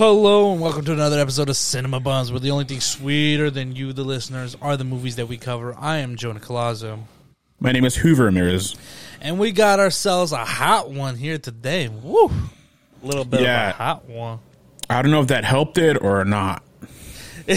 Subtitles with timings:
[0.00, 3.76] Hello and welcome to another episode of Cinema Bunz, where the only thing sweeter than
[3.76, 5.76] you, the listeners, are the movies that we cover.
[5.78, 7.00] I am Jonah Colazzo,
[7.60, 8.76] My name is Hoover Ramirez.
[9.20, 11.88] and we got ourselves a hot one here today.
[11.88, 12.30] Woo!
[13.02, 13.68] A little bit Yeah.
[13.68, 14.38] of a hot one.
[14.88, 16.62] I don't know if that helped it or not.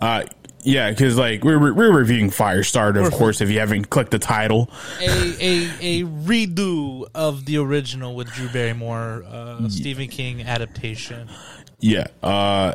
[0.00, 0.24] uh,
[0.62, 3.40] yeah, because like we're we're reviewing Firestarter, of course.
[3.40, 4.70] If you haven't clicked the title,
[5.00, 11.28] A, a a redo of the original with Drew Barrymore, uh, Stephen King adaptation.
[11.80, 12.06] yeah.
[12.22, 12.74] Uh,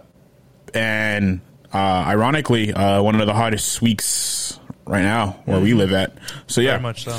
[0.74, 1.42] and
[1.74, 6.14] uh, ironically, uh, one of the hottest weeks right now where we live at.
[6.48, 7.18] So yeah, Very much so.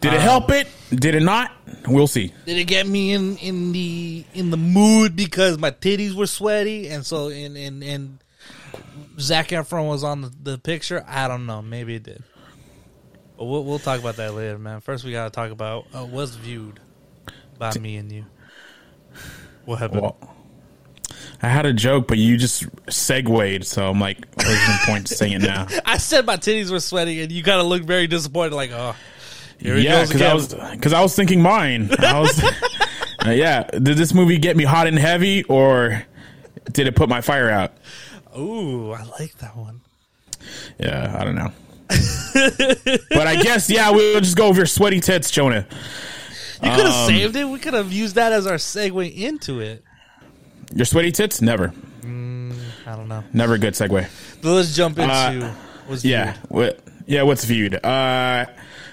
[0.00, 0.66] did it help it?
[0.90, 1.50] Did it not?
[1.86, 2.32] We'll see.
[2.46, 6.88] Did it get me in, in the in the mood because my titties were sweaty
[6.88, 8.18] and so and and, and
[9.22, 11.04] Zac Efron was on the, the picture?
[11.06, 11.62] I don't know.
[11.62, 12.22] Maybe it did.
[13.38, 14.80] But we'll we'll talk about that later, man.
[14.80, 16.80] First, we got to talk about uh, was viewed
[17.58, 18.26] by me and you.
[19.64, 20.02] What happened?
[20.02, 20.16] Well,
[21.40, 25.14] I had a joke, but you just segued, so I'm like, there's no point to
[25.14, 25.66] saying it now.
[25.84, 28.94] I said my titties were sweaty, and you kind of looked very disappointed, like, oh,
[29.58, 31.90] here he yeah, goes because I was because I was thinking mine.
[31.98, 32.50] I was, uh,
[33.30, 33.62] yeah.
[33.70, 36.04] Did this movie get me hot and heavy, or
[36.70, 37.72] did it put my fire out?
[38.38, 39.80] Ooh, I like that one.
[40.78, 41.52] Yeah, I don't know.
[43.10, 45.66] but I guess yeah, we'll just go over your sweaty tits, Jonah.
[46.62, 47.44] You could have Um, saved it.
[47.44, 49.84] We could have used that as our segue into it.
[50.74, 51.72] Your sweaty tits, never,
[52.04, 53.22] I don't know.
[53.32, 54.08] never a good segue.
[54.40, 55.54] But let's jump into Uh,
[55.88, 56.50] was Yeah, viewed.
[56.50, 56.80] what?
[57.06, 57.84] Yeah, what's viewed?
[57.84, 58.46] Uh,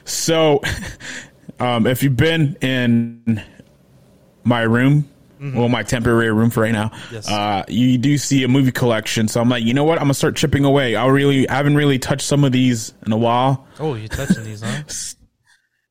[0.04, 0.62] so,
[1.60, 3.42] um, if you've been in
[4.44, 5.08] my room,
[5.40, 7.30] well, my temporary room for right now, Yes.
[7.30, 9.28] uh, you do see a movie collection.
[9.28, 9.98] So I'm like, you know what?
[9.98, 10.96] I'm gonna start chipping away.
[10.96, 13.66] I really, I haven't really touched some of these in a while.
[13.80, 14.84] Oh, you're touching these, huh?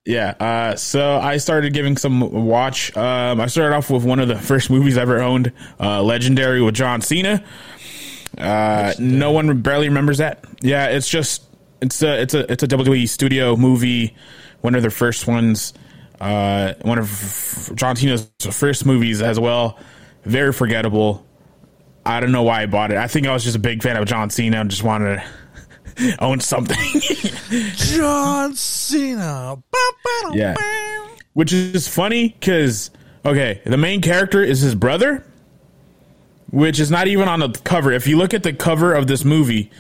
[0.04, 0.30] Yeah.
[0.40, 2.96] Uh, so I started giving some watch.
[2.96, 6.62] Um, I started off with one of the first movies I ever owned, uh, Legendary
[6.62, 7.44] with John Cena.
[8.36, 10.44] Uh, no one barely remembers that.
[10.62, 11.42] Yeah, it's just
[11.82, 14.14] it's a it's a it's a WWE studio movie.
[14.62, 15.74] One of their first ones.
[16.20, 19.78] Uh, one of John Cena's first movies as well.
[20.24, 21.24] Very forgettable.
[22.04, 22.96] I don't know why I bought it.
[22.96, 25.22] I think I was just a big fan of John Cena and just wanted
[25.98, 26.76] to own something.
[27.74, 29.62] John Cena.
[30.32, 30.56] Yeah.
[31.34, 32.90] which is funny because
[33.24, 35.24] okay, the main character is his brother,
[36.50, 37.92] which is not even on the cover.
[37.92, 39.70] If you look at the cover of this movie,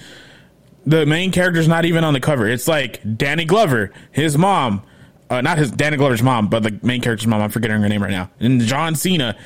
[0.86, 2.48] the main character's not even on the cover.
[2.48, 4.82] It's like Danny Glover, his mom,
[5.30, 7.40] uh, not his Danny Glover's mom, but the main character's mom.
[7.42, 9.36] I'm forgetting her name right now, and John Cena.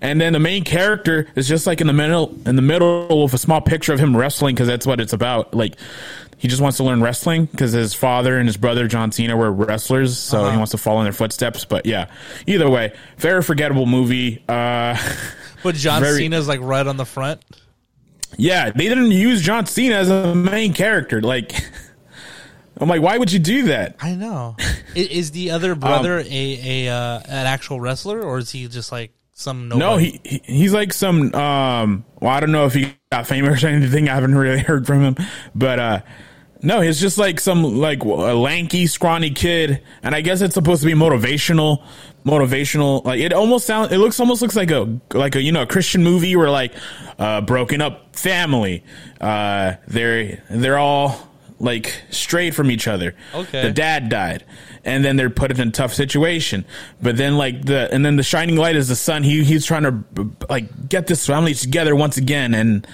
[0.00, 3.34] And then the main character is just like in the middle, in the middle of
[3.34, 5.54] a small picture of him wrestling because that's what it's about.
[5.54, 5.76] Like
[6.38, 9.52] he just wants to learn wrestling because his father and his brother John Cena were
[9.52, 11.64] wrestlers, so he wants to follow in their footsteps.
[11.64, 12.08] But yeah,
[12.48, 14.42] either way, very forgettable movie.
[14.48, 14.96] Uh,
[15.62, 17.40] But John Very- Cena's like right on the front.
[18.36, 21.20] yeah, they didn't use John Cena as a main character.
[21.22, 21.52] Like,
[22.82, 23.96] I'm like, why would you do that?
[24.00, 24.56] I know.
[24.60, 28.68] I- is the Um, other brother a a uh, an actual wrestler, or is he
[28.68, 29.80] just like some nobody?
[29.80, 33.64] No, he, he he's like some um well I don't know if he got famous
[33.64, 34.08] or anything.
[34.10, 35.16] I haven't really heard from him.
[35.54, 36.00] But uh
[36.64, 40.82] no, he's just like some like a lanky, scrawny kid, and I guess it's supposed
[40.82, 41.82] to be motivational,
[42.24, 43.04] motivational.
[43.04, 45.66] Like it almost sounds, it looks almost looks like a like a you know a
[45.66, 46.72] Christian movie where like
[47.18, 48.84] uh broken up family,
[49.20, 51.28] uh they're they're all
[51.62, 53.14] like strayed from each other.
[53.34, 53.62] Okay.
[53.62, 54.44] the dad died,
[54.84, 56.64] and then they're put in a tough situation.
[57.00, 59.22] But then like the and then the shining light is the son.
[59.22, 62.86] He he's trying to like get this family together once again, and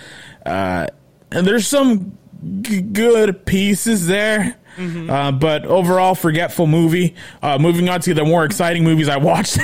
[0.46, 0.86] uh
[1.32, 2.16] and there's some
[2.62, 4.56] g- good pieces there.
[4.78, 7.16] Uh, but overall, forgetful movie.
[7.42, 9.58] Uh, moving on to the more exciting movies I watched.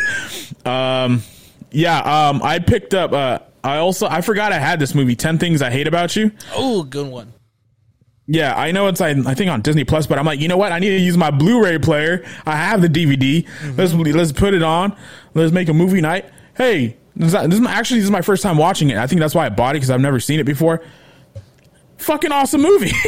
[0.64, 1.22] um,
[1.70, 1.98] yeah,
[2.28, 3.12] um, I picked up.
[3.12, 5.14] Uh, I also I forgot I had this movie.
[5.14, 6.30] Ten Things I Hate About You.
[6.54, 7.34] Oh, good one.
[8.28, 10.56] Yeah, I know it's I, I think on Disney Plus, but I'm like, you know
[10.56, 10.72] what?
[10.72, 12.24] I need to use my Blu-ray player.
[12.44, 13.46] I have the DVD.
[13.76, 14.96] Let's let's put it on.
[15.34, 16.24] Let's make a movie night.
[16.56, 18.98] Hey, this is, this is my, actually this is my first time watching it.
[18.98, 20.82] I think that's why I bought it because I've never seen it before.
[21.98, 22.92] Fucking awesome movie.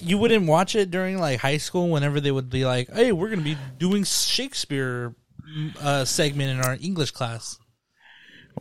[0.00, 3.30] You wouldn't watch it during like high school whenever they would be like, "Hey, we're
[3.30, 5.14] gonna be doing Shakespeare
[5.56, 7.58] mm, uh, segment in our English class."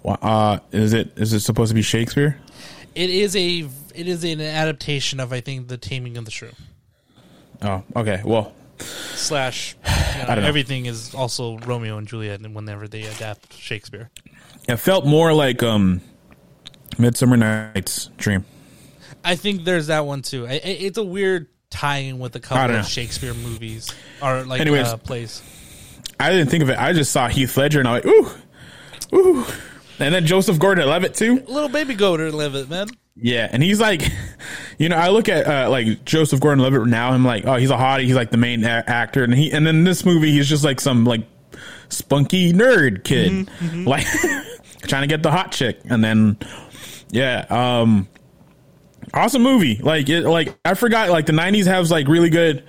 [0.06, 2.40] uh, is it is it supposed to be Shakespeare?
[2.96, 3.68] It is a
[4.00, 6.52] it is an adaptation of I think the Taming of the Shrew
[7.62, 8.22] Oh, okay.
[8.24, 9.76] Well, slash.
[9.86, 9.92] You
[10.22, 10.48] know, don't know.
[10.48, 14.10] everything is also Romeo and Juliet, and whenever they adapt Shakespeare.
[14.68, 16.00] it felt more like um,
[16.98, 18.46] Midsummer Night's Dream.
[19.26, 20.48] I think there's that one too.
[20.50, 22.86] It's a weird tie-in with a couple of.
[22.88, 24.88] Shakespeare movies or like Anyways.
[24.88, 25.44] uh, plays.
[26.18, 26.78] I didn't think of it.
[26.80, 28.30] I just saw Heath Ledger and I'm like, ooh,
[29.14, 29.46] ooh.
[30.00, 31.42] and then Joseph Gordon-Levitt too.
[31.48, 32.88] Little baby goater levitt man.
[33.22, 34.02] Yeah, and he's like,
[34.78, 37.12] you know, I look at uh, like Joseph Gordon-Levitt now.
[37.12, 38.04] I'm like, oh, he's a hottie.
[38.06, 40.80] He's like the main a- actor, and he and then this movie, he's just like
[40.80, 41.22] some like
[41.90, 44.06] spunky nerd kid, Mm-hmm, like
[44.88, 46.38] trying to get the hot chick, and then
[47.10, 48.08] yeah, um,
[49.14, 49.78] awesome movie.
[49.78, 52.64] Like it, like I forgot, like the '90s has like really good,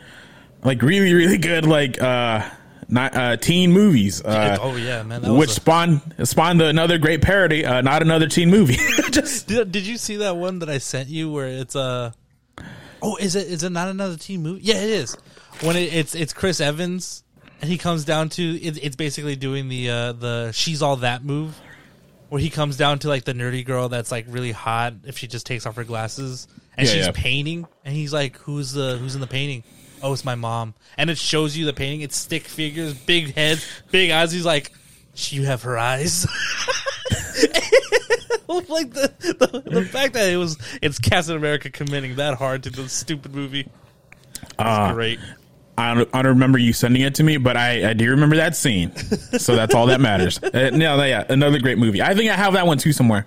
[0.64, 2.49] like really really good like uh,
[2.91, 4.23] not, uh teen movies.
[4.23, 5.35] Uh, oh yeah, man.
[5.37, 8.77] Which a- spawned spawned another great parody, uh, not another teen movie.
[9.11, 12.13] just Did, did you see that one that I sent you where it's a?
[13.03, 14.61] Oh, is it is it not another teen movie?
[14.63, 15.17] Yeah, it is.
[15.63, 17.23] When it, it's it's Chris Evans
[17.63, 21.25] and he comes down to it, it's basically doing the uh, the she's all that
[21.25, 21.59] move,
[22.29, 25.27] where he comes down to like the nerdy girl that's like really hot if she
[25.27, 26.47] just takes off her glasses
[26.77, 27.13] and Yeah, she's yeah.
[27.15, 29.63] painting and he's like who's the who's in the painting?
[30.02, 30.75] Oh, it's my mom.
[30.97, 32.00] And it shows you the painting.
[32.00, 34.32] It's stick figures, big heads, big eyes.
[34.32, 34.73] He's like,
[35.14, 36.26] you have her eyes.
[38.49, 42.70] like the, the the fact that it was it's Captain America committing that hard to
[42.70, 43.69] the stupid movie.
[44.58, 45.19] That's great.
[45.79, 48.37] I don't, I don't remember you sending it to me, but I, I do remember
[48.37, 48.94] that scene.
[49.38, 50.38] So that's all that matters.
[50.50, 52.02] Uh, no, yeah, another great movie.
[52.02, 53.25] I think I have that one too somewhere.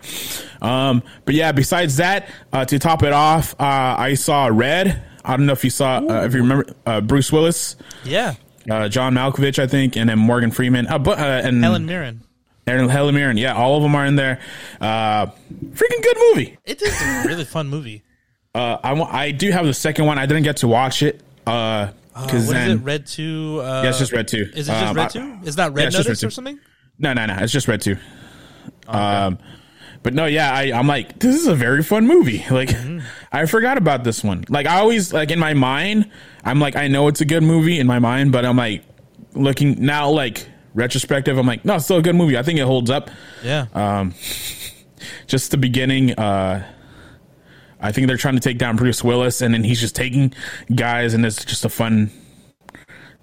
[0.61, 5.01] Um, but yeah, besides that, uh, to top it off, uh, I saw Red.
[5.25, 8.35] I don't know if you saw, uh, if you remember, uh, Bruce Willis, Yeah,
[8.69, 12.21] uh, John Malkovich, I think, and then Morgan Freeman, uh, but, uh, and Helen Mirren.
[12.65, 13.35] Aaron, Helen Mirren.
[13.37, 14.39] Yeah, all of them are in there.
[14.79, 16.57] Uh, freaking good movie.
[16.65, 18.03] It is a really fun movie.
[18.55, 18.93] Uh, I,
[19.23, 20.19] I do have the second one.
[20.19, 21.21] I didn't get to watch it.
[21.47, 22.75] Uh, Uh, is then, it?
[22.83, 23.59] Red two.
[23.63, 24.43] Uh, yeah, it's just Red two.
[24.53, 25.19] Is it just Um, Red two?
[25.25, 26.27] Not Yeah, Red it's just Red 2.
[26.27, 26.59] or something.
[26.99, 27.35] No, no, no.
[27.39, 27.97] It's just Red Two.
[28.87, 29.39] Um,
[30.03, 32.45] but no, yeah, I, I'm like, this is a very fun movie.
[32.51, 32.99] Like, Mm-hmm.
[33.31, 34.43] I forgot about this one.
[34.49, 36.11] Like, I always like in my mind,
[36.43, 38.83] I'm like, I know it's a good movie in my mind, but I'm like
[39.33, 41.37] looking now, like retrospective.
[41.37, 42.37] I'm like, no, it's still a good movie.
[42.37, 43.09] I think it holds up.
[43.43, 43.65] Yeah.
[43.73, 44.13] Um,
[45.27, 46.11] just the beginning.
[46.13, 46.63] Uh,
[47.79, 50.33] I think they're trying to take down Bruce Willis, and then he's just taking
[50.73, 52.11] guys, and it's just a fun.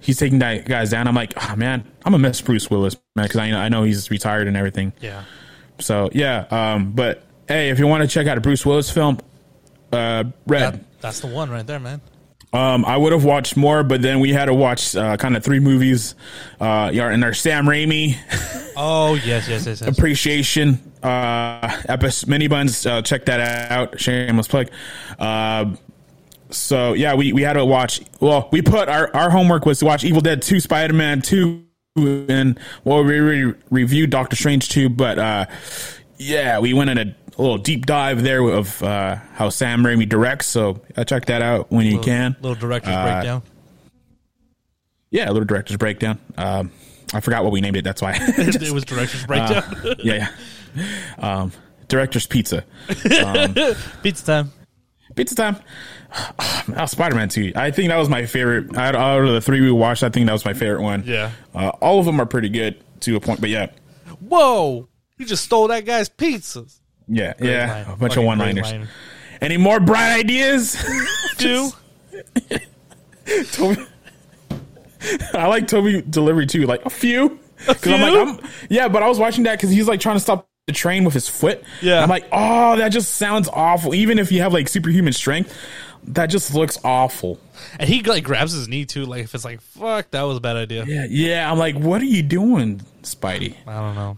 [0.00, 1.06] He's taking that guys down.
[1.08, 4.10] I'm like, oh man, I'm gonna miss Bruce Willis, man, because I I know he's
[4.10, 4.92] retired and everything.
[5.00, 5.24] yeah.
[5.80, 9.18] So yeah, um, but hey, if you want to check out a Bruce Willis film,
[9.92, 10.74] uh, Red.
[10.74, 12.00] That, that's the one right there, man.
[12.52, 15.44] Um, I would have watched more, but then we had to watch uh, kind of
[15.44, 16.16] three movies.
[16.60, 18.16] Uh, yeah, in our Sam Raimi
[18.82, 19.82] Oh yes, yes, yes.
[19.82, 19.82] yes.
[19.82, 22.86] appreciation uh, episode mini buns.
[22.86, 24.00] Uh, check that out.
[24.00, 24.70] Shameless plug.
[25.18, 25.76] Uh,
[26.48, 28.00] so yeah, we, we had to watch.
[28.20, 31.64] Well, we put our our homework was to watch Evil Dead Two, Spider Man Two,
[31.96, 35.46] and well, we re- reviewed Doctor Strange Two, but uh,
[36.18, 40.46] yeah, we went in a, little deep dive there of uh, how Sam Raimi directs.
[40.46, 42.36] So uh, check that out when you little, can.
[42.42, 43.42] little director's Uh, breakdown.
[45.10, 46.18] Yeah, a little director's breakdown.
[46.36, 46.70] Um,
[47.12, 47.84] I forgot what we named it.
[47.84, 48.12] That's why.
[48.20, 49.64] it was director's breakdown.
[50.00, 50.30] yeah,
[50.76, 50.84] yeah.
[51.18, 51.52] Um,
[51.88, 52.64] director's pizza.
[54.02, 54.52] Pizza time.
[55.20, 55.56] Pizza time.
[56.76, 57.52] Oh, Spider Man 2.
[57.56, 58.76] I think that was my favorite.
[58.76, 61.02] Out of the three we watched, I think that was my favorite one.
[61.04, 61.30] Yeah.
[61.54, 63.70] Uh, all of them are pretty good to a point, but yeah.
[64.20, 64.88] Whoa!
[65.18, 66.80] You just stole that guy's pizzas.
[67.06, 67.72] Yeah, yeah.
[67.72, 67.82] line.
[67.82, 68.72] A bunch Fucking of one liners.
[68.72, 68.88] line.
[69.40, 70.76] Any more bright ideas?
[71.38, 71.70] Two.
[73.52, 73.86] Tobey.
[75.34, 76.66] I like Tobey delivery too.
[76.66, 77.38] Like a few.
[77.68, 77.92] I'm few?
[77.92, 80.76] like, I'm, yeah, but I was watching that because he's like trying to stop the
[80.76, 81.62] train with his foot.
[81.82, 81.94] Yeah.
[81.94, 83.94] And I'm like, oh, that just sounds awful.
[83.94, 85.56] Even if you have like superhuman strength,
[86.04, 87.38] that just looks awful.
[87.78, 90.40] And he like grabs his knee too, like if it's like fuck, that was a
[90.40, 90.84] bad idea.
[90.86, 91.50] Yeah, yeah.
[91.50, 93.56] I'm like, what are you doing, Spidey?
[93.66, 94.16] I don't know.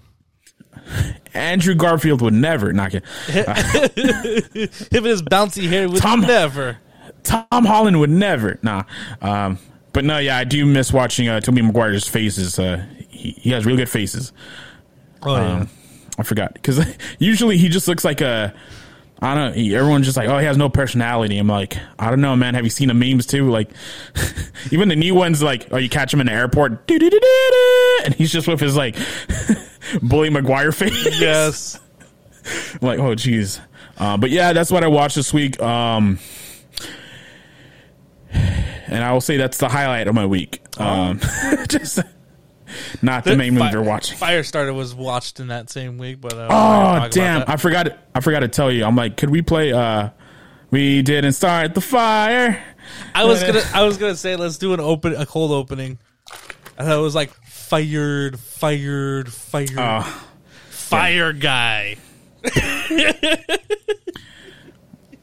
[1.35, 3.05] Andrew Garfield would never knock it.
[3.27, 6.79] Him and his bouncy hair would Tom- never.
[7.23, 8.59] Tom Holland would never.
[8.63, 8.85] Nah.
[9.21, 9.59] Um,
[9.93, 12.59] but no, yeah, I do miss watching uh, Tobey Maguire's faces.
[12.59, 14.33] Uh, he, he has really good faces.
[15.23, 15.53] Oh yeah.
[15.53, 15.69] Um,
[16.23, 16.81] I forgot because
[17.19, 18.55] usually he just looks like a.
[19.21, 19.53] I don't know.
[19.53, 21.37] he- Everyone's just like, oh, he has no personality.
[21.39, 22.55] I'm like, I don't know, man.
[22.55, 23.51] Have you seen the memes too?
[23.51, 23.71] Like,
[24.73, 28.47] even the new ones, like, oh, you catch him in the airport, and he's just
[28.49, 28.97] with his like
[30.03, 31.21] bully Maguire face.
[31.21, 31.79] yes.
[32.45, 33.61] I'm like, oh, jeez.
[33.99, 35.61] Uh, but yeah, that's what I watched this week.
[35.61, 36.19] Um,
[38.33, 40.61] and I will say that's the highlight of my week.
[40.79, 41.21] Um,
[41.69, 42.01] just
[43.03, 44.19] not the main movie we're watching.
[44.19, 47.45] Firestarter was watched in that same week, but uh, Oh gonna talk about damn!
[47.47, 47.99] I forgot.
[48.15, 48.85] I forgot to tell you.
[48.85, 49.73] I'm like, could we play?
[49.73, 50.11] uh
[50.71, 52.63] We didn't start the fire.
[53.15, 55.99] I was gonna, I was gonna say let's do an open, a cold opening.
[56.79, 60.25] And it was like fired, fired, fired, Oh,
[60.71, 61.97] fire guy.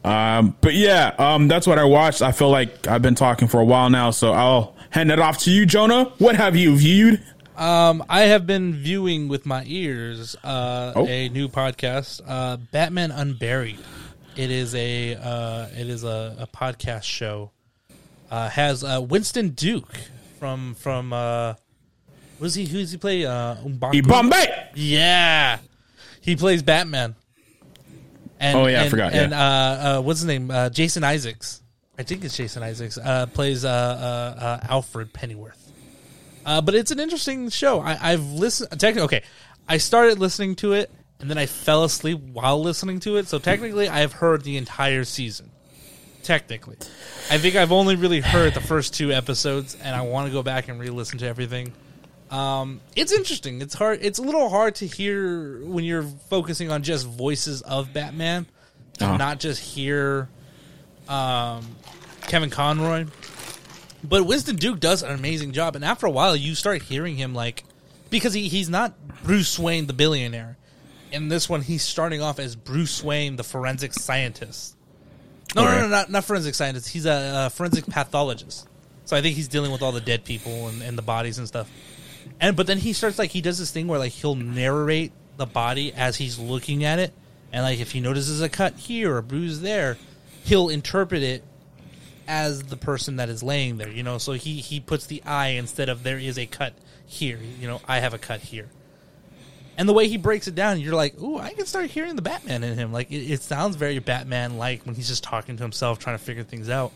[0.04, 2.22] um, but yeah, um, that's what I watched.
[2.22, 5.40] I feel like I've been talking for a while now, so I'll hand it off
[5.40, 6.06] to you, Jonah.
[6.18, 7.22] What have you viewed?
[7.60, 11.06] Um, I have been viewing with my ears uh, Oh.
[11.08, 13.80] a new podcast, uh, Batman Unburied.
[14.38, 17.52] It is a uh, it is a, a podcast show.
[18.32, 19.94] Uh, has uh, Winston Duke
[20.40, 21.56] from from uh,
[22.40, 23.26] was he who does he play?
[23.26, 23.56] Uh?
[23.56, 24.70] Bombay.
[24.76, 25.60] Yeah,
[26.22, 27.16] he plays Batman.
[28.40, 29.22] And, Oh, yeah, I and, forgot, yeah.
[29.24, 30.50] And uh, uh, what's his name?
[30.50, 31.62] Uh, Jason Isaacs.
[31.98, 32.98] I think it's Jason Isaacs.
[32.98, 35.69] Uh, plays uh, uh, uh, Alfred Pennyworth.
[36.50, 37.80] Uh, but it's an interesting show.
[37.80, 38.72] I, I've listened.
[38.72, 39.24] Technically, okay,
[39.68, 40.90] I started listening to it
[41.20, 43.28] and then I fell asleep while listening to it.
[43.28, 45.52] So technically, I've heard the entire season.
[46.24, 46.78] Technically,
[47.30, 50.44] I think I've only really heard the first two episodes, and I want to go
[50.44, 51.72] back and re-listen to everything.
[52.32, 53.62] Um, it's interesting.
[53.62, 54.00] It's hard.
[54.02, 58.48] It's a little hard to hear when you're focusing on just voices of Batman,
[58.98, 59.18] to Uh-huh.
[59.18, 60.30] not just hear
[61.08, 61.66] um,
[62.28, 63.06] Kevin Conroy.
[64.04, 67.34] But Winston Duke does an amazing job, and after a while, you start hearing him
[67.34, 67.64] like
[68.10, 70.58] because he, he's not Bruce Wayne the billionaire.
[71.12, 74.76] In this one, he's starting off as Bruce Wayne the forensic scientist.
[75.56, 76.90] No, no, no, no, not, not forensic scientist.
[76.90, 78.68] He's a, a forensic pathologist.
[79.06, 81.48] So I think he's dealing with all the dead people and, and the bodies and
[81.48, 81.70] stuff.
[82.40, 85.48] And but then he starts like he does this thing where like he'll narrate the
[85.48, 87.14] body as he's looking at it,
[87.52, 89.98] and like if he notices a cut here or a bruise there,
[90.44, 91.44] he'll interpret it
[92.30, 93.90] as the person that is laying there.
[93.90, 96.74] You know, so he he puts the eye instead of there is a cut
[97.06, 97.40] here.
[97.60, 98.70] You know, I have a cut here.
[99.78, 102.22] And the way he breaks it down, you're like, "Ooh, I can start hearing the
[102.22, 106.00] Batman in him." Like it, it sounds very Batman-like when he's just talking to himself,
[106.00, 106.92] trying to figure things out.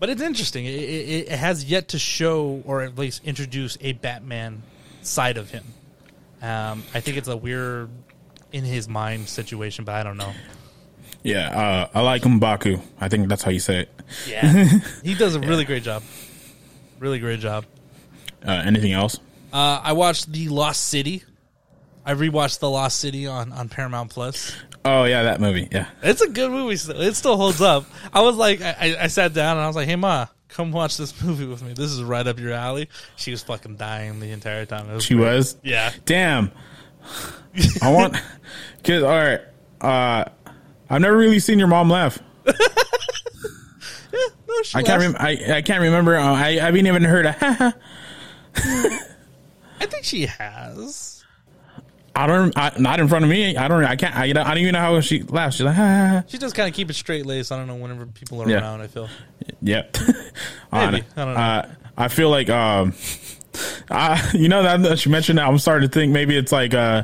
[0.00, 0.64] But it's interesting.
[0.64, 4.62] It, it, it has yet to show, or at least introduce, a Batman
[5.02, 5.64] side of him.
[6.42, 7.90] Um, I think it's a weird
[8.52, 10.32] in his mind situation, but I don't know.
[11.24, 12.80] Yeah, uh, I like Mbaku.
[13.00, 14.00] I think that's how you say it.
[14.28, 14.64] Yeah,
[15.02, 16.02] he does a really great job.
[17.00, 17.64] Really great job.
[18.46, 19.18] Uh, anything else?
[19.52, 21.24] Uh, I watched the Lost City.
[22.06, 24.54] I rewatched the Lost City on, on Paramount Plus.
[24.84, 25.66] Oh yeah, that movie.
[25.72, 25.86] Yeah.
[26.02, 26.76] It's a good movie.
[26.76, 27.00] Still.
[27.00, 27.86] It still holds up.
[28.12, 30.70] I was like, I, I- I sat down and I was like, "Hey, ma, come
[30.72, 31.72] watch this movie with me.
[31.72, 34.92] This is right up your alley." She was fucking dying the entire time.
[34.92, 35.24] Was She great.
[35.36, 35.56] was.
[35.62, 35.90] Yeah.
[36.04, 36.52] Damn.
[37.80, 38.16] I want.
[38.84, 39.40] Cause all right.
[39.80, 40.24] Uh,
[40.90, 42.18] I've never really seen your mom laugh.
[44.46, 45.00] No, I can't.
[45.00, 46.14] Rem- I I can't remember.
[46.16, 47.36] Uh, I I haven't even heard a.
[48.56, 51.24] I think she has.
[52.14, 52.56] I don't.
[52.56, 53.56] I, not in front of me.
[53.56, 53.82] I don't.
[53.84, 54.14] I can't.
[54.14, 55.56] I, I don't even know how she laughs.
[55.56, 56.24] She's like, ha, ha, ha.
[56.28, 57.50] She does kind of keep it straight laced.
[57.50, 58.60] I don't know whenever people are Yeah.
[58.60, 58.80] around.
[58.82, 59.08] I feel.
[59.62, 59.96] Yep.
[60.06, 60.12] Maybe.
[60.72, 61.40] Uh, I don't know.
[61.40, 62.94] Uh, I feel like um,
[63.90, 66.74] I, you know that that she mentioned that I'm starting to think maybe it's like
[66.74, 67.02] uh,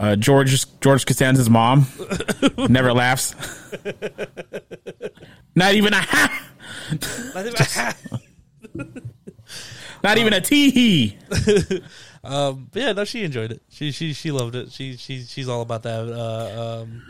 [0.00, 1.86] uh George George Costanza's mom
[2.68, 3.36] never laughs.
[5.54, 6.46] Not even a ha.
[10.02, 11.18] Not even a tee hee.
[12.24, 13.62] um, but yeah, no, she enjoyed it.
[13.68, 14.72] She she she loved it.
[14.72, 16.08] She she she's all about that.
[16.08, 17.02] Uh, um,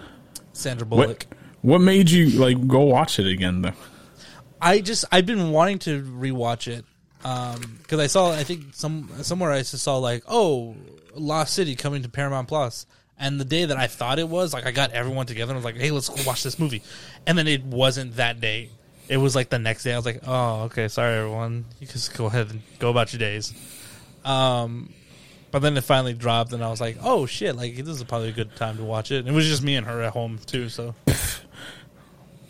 [0.52, 1.26] Sandra Bullock.
[1.60, 3.72] What what made you like go watch it again though?
[4.60, 6.84] I just I've been wanting to rewatch it
[7.22, 10.74] because I saw I think some somewhere I just saw like oh
[11.14, 12.86] Lost City coming to Paramount Plus,
[13.18, 15.64] and the day that I thought it was like I got everyone together and was
[15.64, 16.82] like hey let's go watch this movie,
[17.26, 18.70] and then it wasn't that day.
[19.08, 19.92] It was like the next day.
[19.92, 23.12] I was like oh okay sorry everyone you can just go ahead and go about
[23.12, 23.52] your days.
[24.24, 24.92] Um,
[25.50, 28.28] but then it finally dropped, and I was like oh shit like this is probably
[28.28, 29.18] a good time to watch it.
[29.18, 30.94] And it was just me and her at home too, so.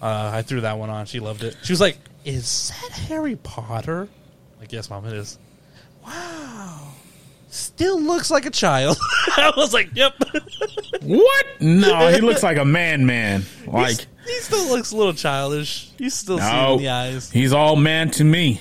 [0.02, 1.04] Uh, I threw that one on.
[1.06, 1.56] She loved it.
[1.62, 4.08] She was like, "Is that Harry Potter?"
[4.58, 5.38] Like, yes, mom, it is.
[6.04, 6.89] Wow,
[7.80, 8.98] still looks like a child.
[9.36, 10.14] I was like, "Yep."
[11.00, 11.46] What?
[11.60, 13.44] No, he looks like a man, man.
[13.70, 15.92] Like he still looks a little childish.
[15.96, 17.30] You still see no, in the eyes.
[17.30, 18.60] he's all man to me.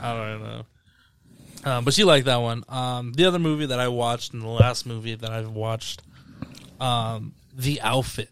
[0.00, 0.62] I don't know.
[1.70, 2.64] Um, but she liked that one.
[2.70, 6.02] Um, the other movie that I watched, and the last movie that I've watched,
[6.80, 8.30] um, The Outfit.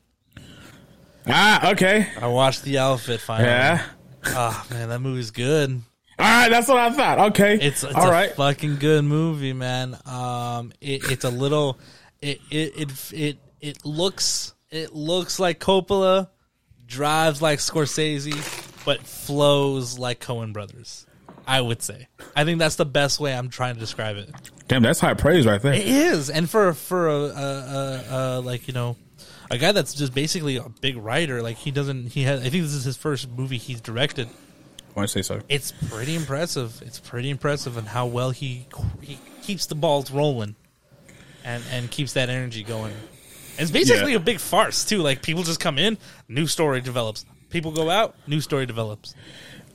[1.27, 2.09] Ah, okay.
[2.19, 3.51] I watched The Outfit finally.
[3.51, 3.85] Yeah.
[4.29, 5.83] Oh man, that movie's good.
[6.19, 7.19] All right, that's what I thought.
[7.31, 7.55] Okay.
[7.55, 8.33] It's, it's all a right.
[8.33, 9.99] fucking good movie, man.
[10.07, 11.79] Um, it, it's a little,
[12.23, 16.29] it, it it it it looks it looks like Coppola,
[16.87, 21.07] drives like Scorsese, but flows like Coen Brothers.
[21.47, 22.09] I would say.
[22.35, 24.31] I think that's the best way I'm trying to describe it.
[24.69, 25.75] Damn, that's high praise right there.
[25.75, 28.97] It is, and for for a, a, a, a like you know,
[29.51, 31.43] a guy that's just basically a big writer.
[31.43, 32.41] Like he doesn't, he has.
[32.41, 34.29] I think this is his first movie he's directed.
[34.95, 35.41] Why I say so?
[35.49, 36.81] It's pretty impressive.
[36.85, 38.67] It's pretty impressive and how well he
[39.03, 40.55] he keeps the balls rolling,
[41.45, 42.95] and and keeps that energy going.
[43.59, 44.19] It's basically Yeah.
[44.19, 44.99] a big farce too.
[44.99, 45.99] Like people just come in,
[46.29, 47.25] new story develops.
[47.51, 49.15] People go out, new story develops.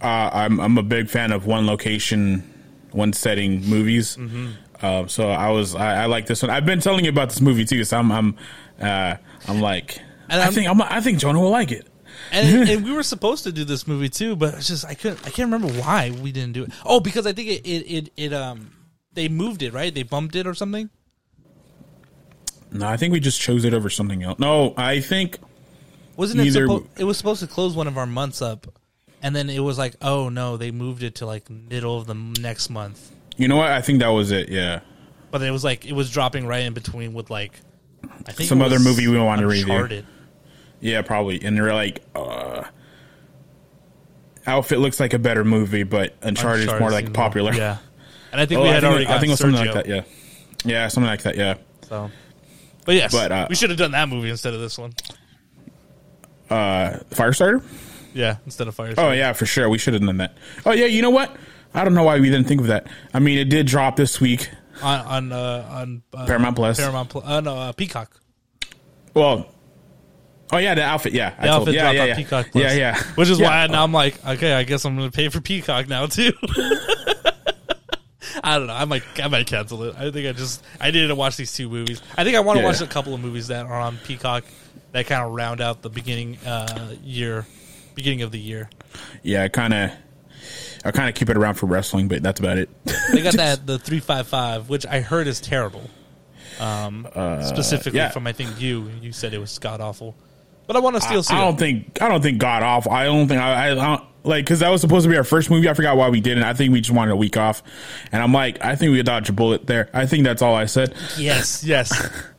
[0.02, 2.44] Uh, I'm I'm a big fan of one location,
[2.92, 4.16] one setting movies.
[4.18, 4.86] Mm-hmm.
[4.86, 6.50] Um, so I was I, I like this one.
[6.50, 7.84] I've been telling you about this movie too.
[7.84, 8.36] So I'm I'm
[8.80, 9.16] uh,
[9.50, 10.00] I'm like
[10.30, 11.86] And I I'm- think I'm, I think Jonah will like it.
[12.32, 15.20] And, and we were supposed to do this movie too, but it's just I couldn't.
[15.26, 16.72] I can't remember why we didn't do it.
[16.86, 18.72] Oh, because I think it it it, it um
[19.14, 19.94] they moved it right.
[19.94, 20.90] They bumped it or something.
[22.72, 24.38] No, I think we just chose it over something else.
[24.40, 25.40] No, I think
[26.16, 26.54] Wasn't it?
[26.54, 28.68] Suppo- it was supposed to close one of our months up,
[29.24, 32.14] and then it was like, oh no, they moved it to like middle of the
[32.14, 33.12] next month.
[33.38, 33.72] you know what?
[33.72, 34.50] I think that was it.
[34.50, 34.82] Yeah.
[35.32, 37.60] But it was like it was dropping right in between with like
[38.28, 40.04] I think Some other movie we wanted to review.
[40.82, 40.90] Uncharted.
[40.92, 41.44] Yeah, probably.
[41.44, 42.64] And they're like, uh,
[44.48, 47.54] Outfit looks like a better movie, but Uncharted, is more like popular.
[47.54, 47.78] Yeah,
[48.32, 49.08] and I think Oh, we I had think, already.
[49.08, 49.88] I think it was something like that.
[49.88, 50.02] Yeah.
[50.66, 51.36] Yeah, something like that.
[51.38, 51.56] Yeah.
[51.88, 52.10] So,
[52.86, 54.94] but yes, But, uh, we should have done that movie instead of this one.
[56.50, 57.64] Uh, Firestarter.
[58.14, 58.94] Yeah, instead of Fire.
[58.98, 59.70] Oh yeah, for sure.
[59.70, 60.36] We should have done that.
[60.66, 61.36] Oh yeah, you know what?
[61.74, 62.88] I don't know why we didn't think of that.
[63.14, 64.50] I mean, it did drop this week.
[64.82, 66.80] on on uh, on uh, Paramount Plus.
[66.80, 67.24] Paramount Plus.
[67.26, 68.20] Uh, no, uh, Peacock.
[69.14, 69.48] Well,
[70.52, 71.14] oh yeah, the outfit.
[71.14, 72.16] Yeah, I The told- outfit yeah, dropped yeah, on yeah.
[72.16, 72.64] Peacock Plus.
[72.64, 73.04] Yeah, yeah.
[73.16, 73.48] Which is Yeah.
[73.50, 76.32] why now I'm like, okay, I guess I'm going to pay for Peacock now too.
[78.44, 78.74] I don't know.
[78.74, 79.96] I might I might cancel it.
[79.98, 82.02] I think I just I needed to watch these two movies.
[82.18, 82.86] I think I want to Yeah, watch yeah.
[82.88, 84.44] a couple of movies that are on Peacock
[84.92, 87.46] that kind of round out the beginning uh, year,
[87.96, 88.70] beginning of the year.
[89.24, 89.44] yeah.
[89.44, 89.92] I kind of,
[90.86, 92.70] I kind of keep it around for wrestling, but that's about it.
[93.12, 95.90] They got that the three five five, which I heard is terrible.
[96.60, 97.08] Um,
[97.44, 98.10] specifically Uh, yeah.
[98.10, 100.16] from I think you you said it was god awful,
[100.70, 101.46] but I want to still see I it.
[101.46, 102.88] don't think I don't think God off.
[102.88, 105.24] I don't think I, I, I don't, like because that was supposed to be our
[105.24, 105.68] first movie.
[105.68, 106.44] I forgot why we didn't.
[106.44, 107.64] I think we just wanted a week off,
[108.12, 109.90] and I'm like, I think we dodged a bullet there.
[109.96, 110.94] I think that's all I said.
[111.18, 111.90] Yes, yes,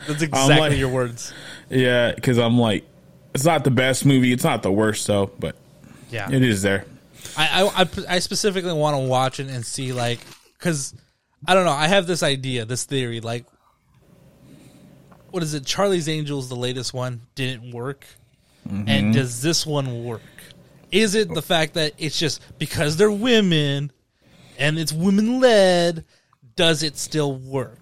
[0.06, 1.34] that's exactly like- your words.
[1.70, 2.86] Yeah, because I'm like,
[3.34, 4.32] it's not the best movie.
[4.32, 5.56] It's not the worst though, but
[6.10, 6.84] Yeah, it is there.
[7.36, 10.20] I, I, I, I specifically want to watch it and see like
[10.56, 10.94] because
[11.48, 11.72] I don't know.
[11.72, 13.20] I have this idea, this theory.
[13.20, 13.44] Like,
[15.30, 15.64] what is it?
[15.64, 18.04] Charlie's Angels, the latest one, didn't work,
[18.70, 20.22] and does this one work?
[20.92, 23.92] Is it the fact that it's just because they're women
[24.58, 26.04] and it's women led?
[26.56, 27.78] Does it still work?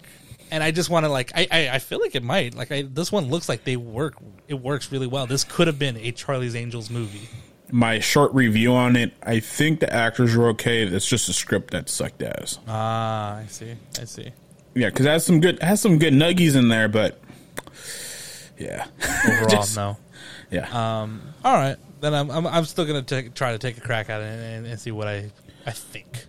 [0.50, 2.82] And I just want to like I, I I feel like it might like I
[2.82, 4.14] this one looks like they work
[4.46, 5.26] it works really well.
[5.26, 7.28] This could have been a Charlie's Angels movie.
[7.70, 9.12] My short review on it.
[9.22, 10.84] I think the actors were okay.
[10.84, 12.58] It's just a script that sucked ass.
[12.66, 14.32] Ah, I see, I see.
[14.74, 17.20] Yeah, because it has some good has some good nuggies in there, but
[18.58, 18.86] yeah,
[19.26, 19.96] Overall, Just- no.
[20.50, 21.02] Yeah.
[21.02, 24.10] Um, all right, then I'm I'm, I'm still gonna take, try to take a crack
[24.10, 25.30] at it and, and see what I
[25.66, 26.26] I think.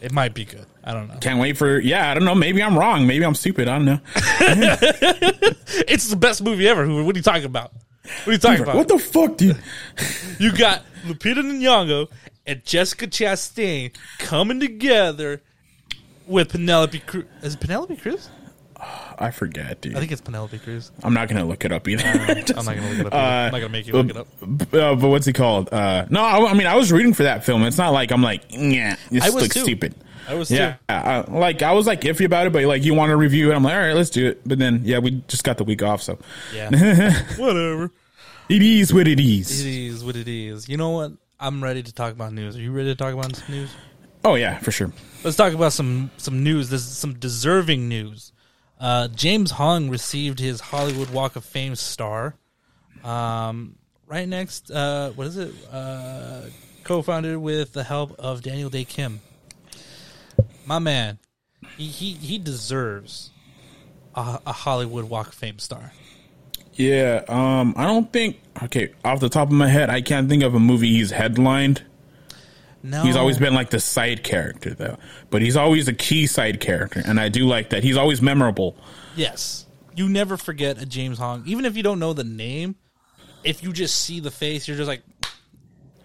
[0.00, 0.66] It might be good.
[0.84, 1.16] I don't know.
[1.20, 2.10] Can't wait for yeah.
[2.10, 2.34] I don't know.
[2.34, 3.06] Maybe I'm wrong.
[3.06, 3.68] Maybe I'm stupid.
[3.68, 4.00] I don't know.
[5.86, 6.84] It's the best movie ever.
[6.84, 7.04] Who?
[7.04, 7.72] What are you talking about?
[8.02, 8.76] What are you talking about?
[8.76, 9.58] What the fuck, dude?
[10.38, 12.08] you got Lupita Nyong'o
[12.46, 15.42] and Jessica Chastain coming together
[16.26, 17.24] with Penelope Cruz.
[17.42, 18.30] Is it Penelope Cruz?
[18.80, 19.96] I forget, dude.
[19.96, 20.92] I think it's Penelope Cruz.
[21.02, 22.04] I'm not gonna look it up either.
[22.06, 23.14] I'm not gonna look it up.
[23.14, 23.16] either.
[23.16, 24.28] I'm not gonna make you look it up.
[24.42, 25.68] Uh, but what's he called?
[25.72, 27.62] Uh, no, I, I mean I was rooting for that film.
[27.64, 29.62] It's not like I'm like, yeah, this I looks too.
[29.62, 29.94] stupid.
[30.28, 30.94] I was Yeah, too.
[30.94, 33.54] uh, like I was like iffy about it, but like you want to review it,
[33.54, 34.46] I'm like, all right, let's do it.
[34.46, 36.18] But then yeah, we just got the week off, so
[36.54, 36.68] Yeah.
[37.36, 37.90] Whatever.
[38.48, 39.64] it is what it It is.
[39.64, 40.68] is what it is.
[40.68, 41.12] You know what?
[41.40, 42.56] I'm ready to talk about news.
[42.56, 43.70] Are you ready to talk about some news?
[44.24, 44.92] Oh yeah, for sure.
[45.24, 46.68] Let's talk about some some news.
[46.70, 48.32] This is some deserving news.
[48.80, 52.34] Uh, James Hong received his Hollywood Walk of Fame star.
[53.02, 55.52] Um, right next, uh, what is it?
[55.70, 56.42] Uh,
[56.84, 59.20] co-founded with the help of Daniel Dae Kim.
[60.64, 61.18] My man,
[61.76, 63.30] he he, he deserves
[64.14, 65.92] a, a Hollywood Walk of Fame star.
[66.74, 68.38] Yeah, um, I don't think.
[68.62, 71.82] Okay, off the top of my head, I can't think of a movie he's headlined.
[72.82, 74.98] No, He's always been like the side character though,
[75.30, 77.82] but he's always a key side character, and I do like that.
[77.82, 78.76] He's always memorable.
[79.16, 79.66] Yes.
[79.96, 81.42] You never forget a James Hong.
[81.46, 82.76] Even if you don't know the name,
[83.42, 85.02] if you just see the face, you're just like,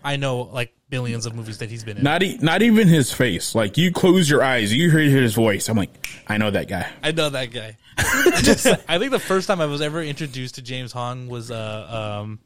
[0.03, 2.03] I know like billions of movies that he's been in.
[2.03, 3.53] Not e- not even his face.
[3.53, 5.69] Like you close your eyes, you hear his voice.
[5.69, 6.89] I'm like, I know that guy.
[7.03, 7.77] I know that guy.
[8.41, 12.21] Just- I think the first time I was ever introduced to James Hong was uh
[12.23, 12.39] um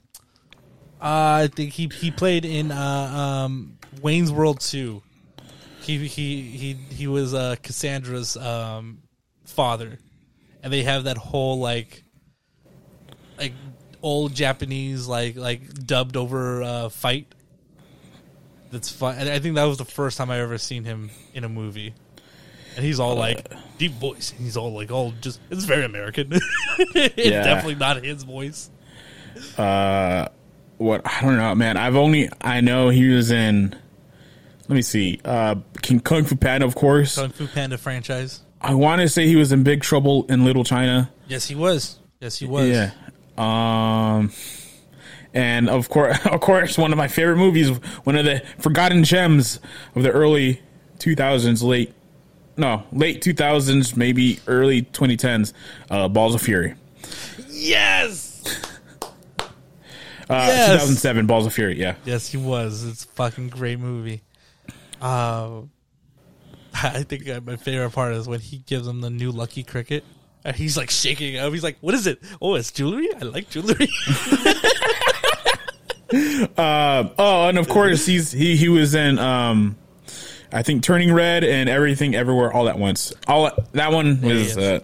[0.99, 5.01] uh, I think he he played in uh um Wayne's World 2.
[5.81, 8.99] He he he he was uh Cassandra's um
[9.45, 9.99] father.
[10.63, 12.03] And they have that whole like
[13.37, 13.53] like
[14.01, 17.27] old Japanese like like dubbed over uh fight.
[18.71, 19.15] That's fun.
[19.17, 21.93] And I think that was the first time I ever seen him in a movie.
[22.75, 24.31] And he's all like deep voice.
[24.33, 26.29] And he's all like all just it's very American.
[26.79, 27.43] it's Yeah.
[27.43, 28.69] definitely not his voice.
[29.57, 30.27] Uh,
[30.77, 31.77] What I don't know, man.
[31.77, 33.73] I've only I know he was in.
[34.67, 35.19] Let me see.
[35.23, 37.15] Uh, King Kung Fu Panda, of course.
[37.15, 38.41] Kung Fu Panda franchise.
[38.59, 41.09] I want to say he was in Big Trouble in Little China.
[41.27, 41.99] Yes, he was.
[42.19, 42.67] Yes, he was.
[42.67, 42.91] Yeah.
[43.37, 44.31] Um,
[45.33, 47.69] and of course, of course, one of my favorite movies,
[48.03, 49.59] one of the forgotten gems
[49.95, 50.61] of the early
[50.99, 51.93] 2000s, late
[52.57, 55.53] no, late 2000s, maybe early 2010s,
[55.91, 56.73] uh, Balls of Fury.
[57.49, 58.33] Yes.
[60.29, 60.71] Uh, Yes.
[60.71, 61.79] 2007, Balls of Fury.
[61.79, 61.95] Yeah.
[62.03, 62.83] Yes, he was.
[62.83, 64.23] It's a fucking great movie.
[65.01, 65.61] Uh,
[66.73, 70.03] I think uh, my favorite part is when he gives him the new Lucky Cricket.
[70.45, 71.51] And he's like shaking up.
[71.51, 72.19] He's like, "What is it?
[72.41, 73.09] Oh, it's jewelry.
[73.19, 73.87] I like jewelry."
[76.13, 79.75] Oh, and of course, he's he he was in um,
[80.51, 83.13] I think Turning Red and Everything Everywhere All at Once.
[83.27, 84.79] All that one was uh,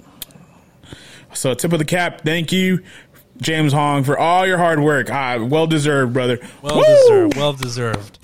[1.34, 2.22] so tip of the cap.
[2.26, 2.84] Thank you,
[3.38, 5.10] James Hong, for all your hard work.
[5.10, 6.40] Ah, well deserved, brother.
[6.62, 6.84] well Woo!
[6.84, 7.38] deserved.
[7.38, 8.20] Well deserved.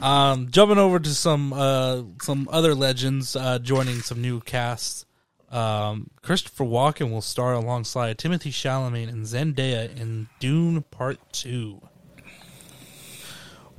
[0.00, 5.04] Um, jumping over to some uh, some other legends uh, joining some new casts.
[5.50, 11.80] Um, Christopher Walken will star alongside Timothy Chalamet and Zendaya in Dune Part Two.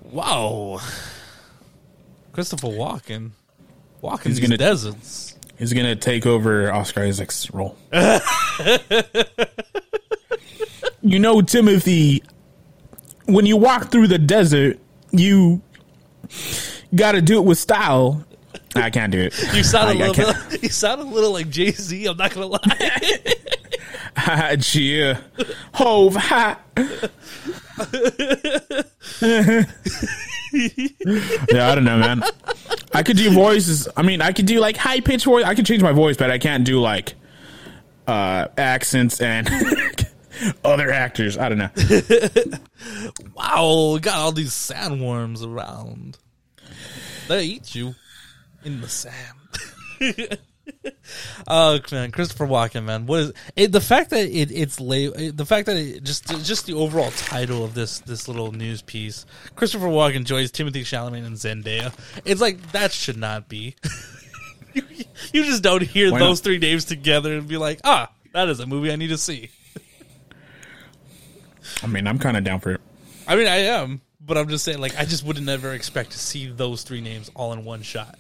[0.04, 0.80] Wow,
[2.34, 3.32] Christopher Walken,
[4.02, 5.36] walking He's gonna- deserts.
[5.58, 7.78] He's gonna take over Oscar Isaac's role.
[11.02, 12.24] you know, Timothy,
[13.26, 14.80] when you walk through the desert,
[15.12, 15.62] you
[16.96, 18.24] got to do it with style.
[18.76, 19.34] I can't do it.
[19.56, 20.54] You sound a I- I little bit.
[20.64, 22.06] You sound a little like Jay Z.
[22.06, 22.60] I'm not gonna lie.
[24.18, 25.20] Ha, cheer.
[25.74, 26.60] Hove, ha.
[30.52, 32.24] yeah, I don't know, man.
[32.94, 33.88] I could do voices.
[33.96, 35.46] I mean, I could do like high pitched voice.
[35.46, 37.16] I could change my voice, but I can't do like
[38.08, 39.48] uh accents and
[40.64, 41.38] other actors.
[41.38, 41.70] I don't know.
[43.36, 46.18] Wow, we got all these sandworms around.
[47.28, 47.96] They eat you
[48.64, 49.16] in the sand.
[51.48, 55.46] oh man, Christopher Walken, man, what is it, the fact that it, it's la- the
[55.46, 59.26] fact that it just just the overall title of this this little news piece,
[59.56, 61.94] Christopher Walken joins Timothy Chalamet and Zendaya.
[62.26, 63.76] It's like that should not be.
[64.74, 64.84] you,
[65.34, 66.44] you just don't hear Why those not?
[66.44, 69.50] three names together and be like, ah, that is a movie I need to see.
[71.84, 72.82] I mean, I'm kind of down for it.
[73.28, 76.20] I mean, I am, but I'm just saying, like, I just would never expect to
[76.20, 78.18] see those three names all in one shot.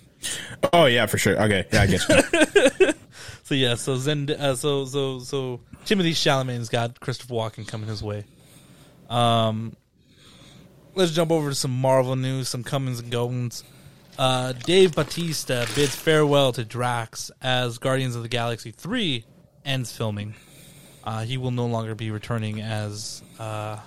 [0.74, 1.42] Oh yeah, for sure.
[1.42, 2.94] Okay, yeah, I get you.
[3.50, 8.04] So yeah, so Zend, uh, so so so Timothy Chalamet's got Christopher Walken coming his
[8.04, 8.26] way.
[9.10, 9.76] Um,
[10.94, 13.64] let's jump over to some Marvel news, some comings and goings.
[14.20, 19.26] Uh, Dave Bautista bids farewell to Drax as Guardians of the Galaxy three
[19.66, 20.36] ends filming.
[21.10, 23.80] Uh, he will no longer be returning as uh,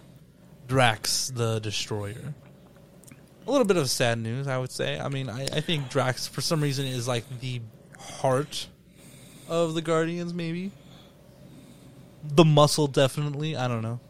[0.66, 2.34] Drax the Destroyer.
[3.46, 4.98] A little bit of sad news, I would say.
[4.98, 7.60] I mean, I, I think Drax, for some reason, is like the
[7.96, 8.66] heart
[9.48, 10.72] of the Guardians, maybe.
[12.24, 13.54] The muscle, definitely.
[13.54, 14.00] I don't know.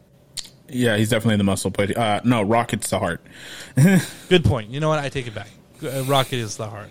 [0.67, 3.21] yeah, he's definitely the muscle, but uh, no, Rocket's the heart.
[4.27, 4.71] Good point.
[4.71, 4.97] You know what?
[4.97, 5.49] I take it back.
[5.83, 6.89] Uh, Rocket is the heart.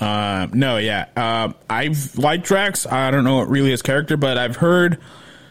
[0.00, 1.06] Um, no, yeah.
[1.14, 2.86] Um, I've liked Drax.
[2.86, 4.98] I don't know what really his character, but I've heard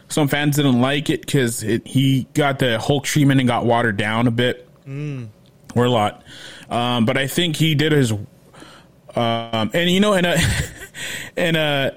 [0.08, 3.96] some fans didn't like it because it, he got the Hulk treatment and got watered
[3.96, 4.68] down a bit,
[5.74, 6.22] or a lot.
[6.70, 8.12] Um, but I think he did his.
[8.12, 10.36] Um, and you know, in a
[11.36, 11.92] in a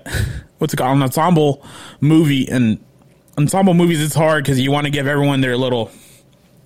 [0.57, 1.65] what's it called, an ensemble
[1.99, 2.79] movie and
[3.37, 5.91] ensemble movies, it's hard because you want to give everyone their little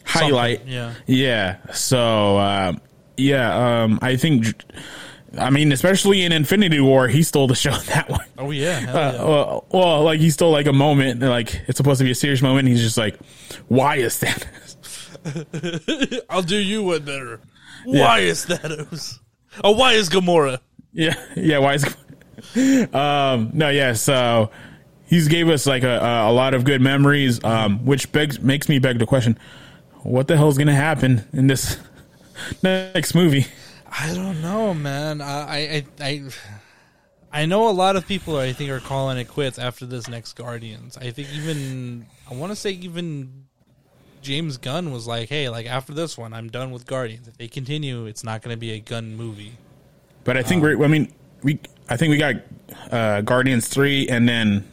[0.06, 0.66] highlight.
[0.68, 0.94] yeah.
[1.08, 1.58] Yeah.
[1.74, 2.82] So, um,
[3.18, 4.46] yeah, um, I think,
[5.38, 8.26] I mean, especially in Infinity War, he stole the show in that one.
[8.38, 8.78] Oh yeah.
[8.88, 9.24] Uh, yeah.
[9.24, 12.42] well, well, like he stole like a moment, like it's supposed to be a serious
[12.42, 12.68] moment.
[12.68, 13.18] He's just like,
[13.68, 14.48] "Why is that?"
[16.30, 17.42] I'll do you one better.
[17.86, 19.20] Why is Thanos?
[19.64, 20.60] Oh, why is Gamora?
[20.92, 21.60] yeah, yeah.
[21.60, 21.86] Why is?
[22.94, 23.94] um, no, yeah.
[23.94, 24.52] So
[25.06, 28.70] he's gave us like a, a, a lot of good memories, um, which begs makes
[28.70, 29.38] me beg the question:
[30.04, 31.78] What the hell is going to happen in this
[32.64, 33.46] next movie?
[33.98, 35.22] I don't know, man.
[35.22, 36.24] I, I, I,
[37.32, 40.34] I know a lot of people I think are calling it quits after this next
[40.34, 40.98] Guardians.
[40.98, 43.46] I think even I want to say even
[44.22, 47.28] James Gunn was like, "Hey, like after this one, I'm done with Guardians.
[47.28, 49.54] If they continue, it's not going to be a Gunn movie."
[50.24, 50.84] But I think we're.
[50.84, 51.60] I mean, we.
[51.88, 52.36] I think we got
[52.92, 54.68] uh, Guardians three, and then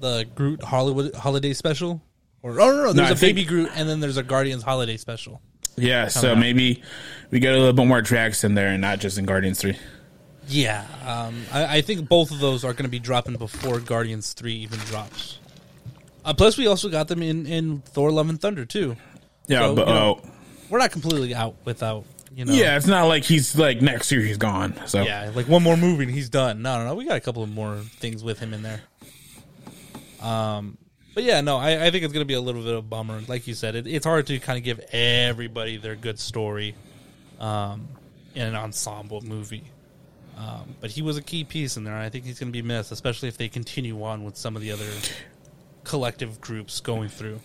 [0.00, 2.02] The Groot Hollywood holiday special,
[2.42, 4.96] or oh no, no, there's a think- baby Groot, and then there's a Guardians holiday
[4.96, 5.40] special.
[5.76, 6.08] Yeah.
[6.08, 6.38] So out.
[6.38, 6.82] maybe
[7.30, 9.76] we get a little bit more Drax in there, and not just in Guardians three.
[10.46, 14.32] Yeah, um, I, I think both of those are going to be dropping before Guardians
[14.34, 15.38] Three even drops.
[16.24, 18.96] Uh, plus, we also got them in in Thor: Love and Thunder too.
[19.46, 20.30] Yeah, So, but you know, oh,
[20.70, 24.20] We're not completely out without You know, Yeah, it's not like he's like next year
[24.22, 24.74] he's gone.
[24.86, 26.62] So yeah, like one more movie and he's done.
[26.62, 26.94] No, no, no.
[26.94, 28.80] We got a couple of more things with him in there.
[30.20, 30.78] Um,
[31.14, 33.20] but yeah, no, I, I think it's gonna be a little bit of a bummer.
[33.28, 36.74] Like you said, it, it's hard to kind of give everybody their good story,
[37.40, 37.88] um,
[38.34, 39.64] in an ensemble movie.
[40.36, 41.94] Um, but he was a key piece in there.
[41.94, 44.62] and I think he's gonna be missed, especially if they continue on with some of
[44.62, 44.88] the other
[45.84, 47.40] collective groups going through.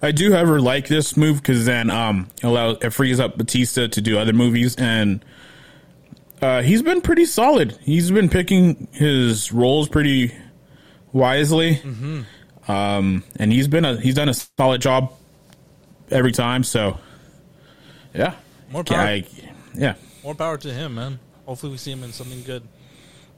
[0.00, 4.00] I do, however, like this move because then um allow it frees up Bautista to
[4.00, 5.24] do other movies, and
[6.40, 7.78] uh, he's been pretty solid.
[7.82, 10.34] He's been picking his roles pretty
[11.12, 11.80] wisely,
[12.68, 15.12] um, and he's been a he's done a solid job
[16.10, 16.64] every time.
[16.64, 16.98] So,
[18.14, 18.34] yeah,
[18.70, 18.98] More power.
[18.98, 19.26] I,
[19.74, 19.94] yeah.
[20.22, 21.18] More power to him, man.
[21.46, 22.62] Hopefully, we see him in something good.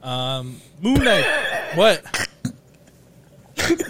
[0.03, 1.25] Um, Moon Knight.
[1.75, 2.29] what?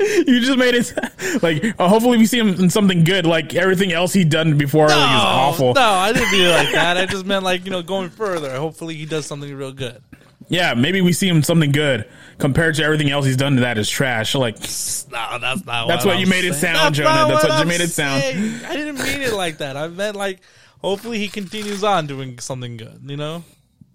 [0.00, 1.78] You just made it like.
[1.78, 3.26] Uh, hopefully, we see him in something good.
[3.26, 5.74] Like everything else he done before like, is awful.
[5.74, 6.96] No, I didn't mean it like that.
[6.96, 8.56] I just meant like you know going further.
[8.56, 10.02] Hopefully, he does something real good.
[10.50, 12.06] Yeah, maybe we see him something good
[12.38, 13.54] compared to everything else he's done.
[13.54, 14.34] To that is trash.
[14.34, 15.86] Like No, that's not.
[15.88, 17.28] That's what you I'm made it sound, That's Jonah.
[17.32, 18.20] That's what you I'm made it sound.
[18.22, 18.64] saying.
[18.66, 19.76] I didn't mean it like that.
[19.76, 20.40] I meant like
[20.80, 23.00] hopefully he continues on doing something good.
[23.06, 23.44] You know.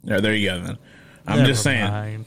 [0.03, 0.61] yeah, there you go.
[0.61, 0.77] Then
[1.27, 1.83] I'm Never just saying.
[1.91, 2.25] mind.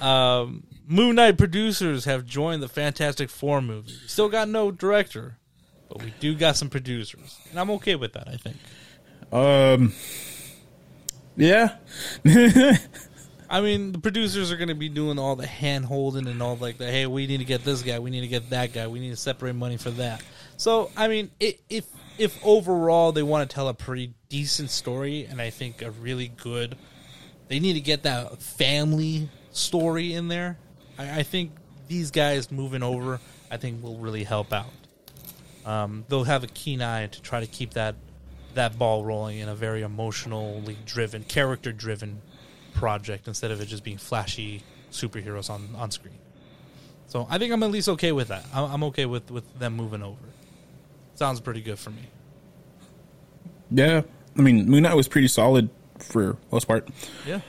[0.00, 3.92] Um, Moon Knight producers have joined the Fantastic Four movie.
[4.06, 5.38] Still got no director,
[5.88, 8.28] but we do got some producers, and I'm okay with that.
[8.28, 8.56] I think.
[9.32, 9.92] Um,
[11.36, 11.76] yeah,
[13.52, 16.56] I mean, the producers are going to be doing all the hand holding and all
[16.56, 18.86] like the hey, we need to get this guy, we need to get that guy,
[18.86, 20.22] we need to separate money for that.
[20.56, 21.84] So, I mean, i if
[22.16, 26.28] if overall they want to tell a pretty decent story, and I think a really
[26.28, 26.76] good,
[27.48, 30.56] they need to get that family story in there.
[30.96, 31.50] I, I think
[31.88, 33.18] these guys moving over,
[33.50, 34.70] I think will really help out.
[35.66, 37.96] Um, they'll have a keen eye to try to keep that
[38.54, 42.20] that ball rolling in a very emotionally driven, character driven
[42.74, 46.18] project instead of it just being flashy superheroes on, on screen.
[47.06, 48.44] So I think I'm at least okay with that.
[48.54, 50.18] I'm, I'm okay with, with them moving over.
[51.14, 52.02] Sounds pretty good for me.
[53.70, 54.02] yeah.
[54.38, 56.88] I mean, Moon Knight was pretty solid for most part.
[57.26, 57.40] Yeah.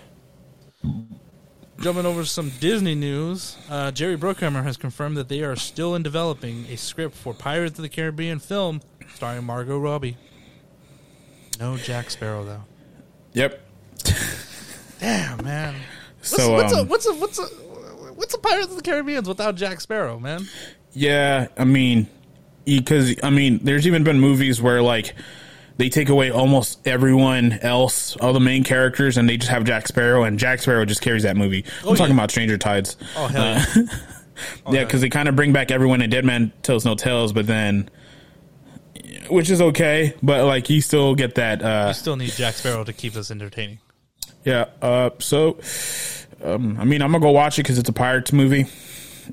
[1.79, 6.03] Jumping over some Disney news, uh, Jerry Bruckheimer has confirmed that they are still in
[6.03, 8.81] developing a script for Pirates of the Caribbean film
[9.15, 10.17] starring Margot Robbie.
[11.59, 12.63] No Jack Sparrow though.
[13.33, 13.61] Yep.
[15.01, 15.75] Damn man.
[16.19, 17.45] What's, So, what's, a, um, what's a what's a
[18.13, 20.47] what's a Pirates of the Caribbean without Jack Sparrow, man?
[20.93, 22.07] Yeah, I mean,
[22.65, 25.15] because I mean, there's even been movies where like
[25.77, 29.87] they take away almost everyone else, all the main characters, and they just have Jack
[29.87, 31.65] Sparrow, and Jack Sparrow just carries that movie.
[31.87, 32.95] I'm talking about Stranger Tides.
[33.15, 33.65] Oh hell yeah.
[34.71, 37.47] yeah, because they kind of bring back everyone in Dead Man Tells No Tales, but
[37.47, 37.89] then,
[39.29, 41.63] which is okay, but like you still get that.
[41.63, 43.79] Uh, we still need Jack Sparrow to keep us entertaining.
[44.43, 44.65] Yeah.
[44.81, 45.59] Uh, so,
[46.43, 48.65] um, I mean, I'm gonna go watch it because it's a pirates movie,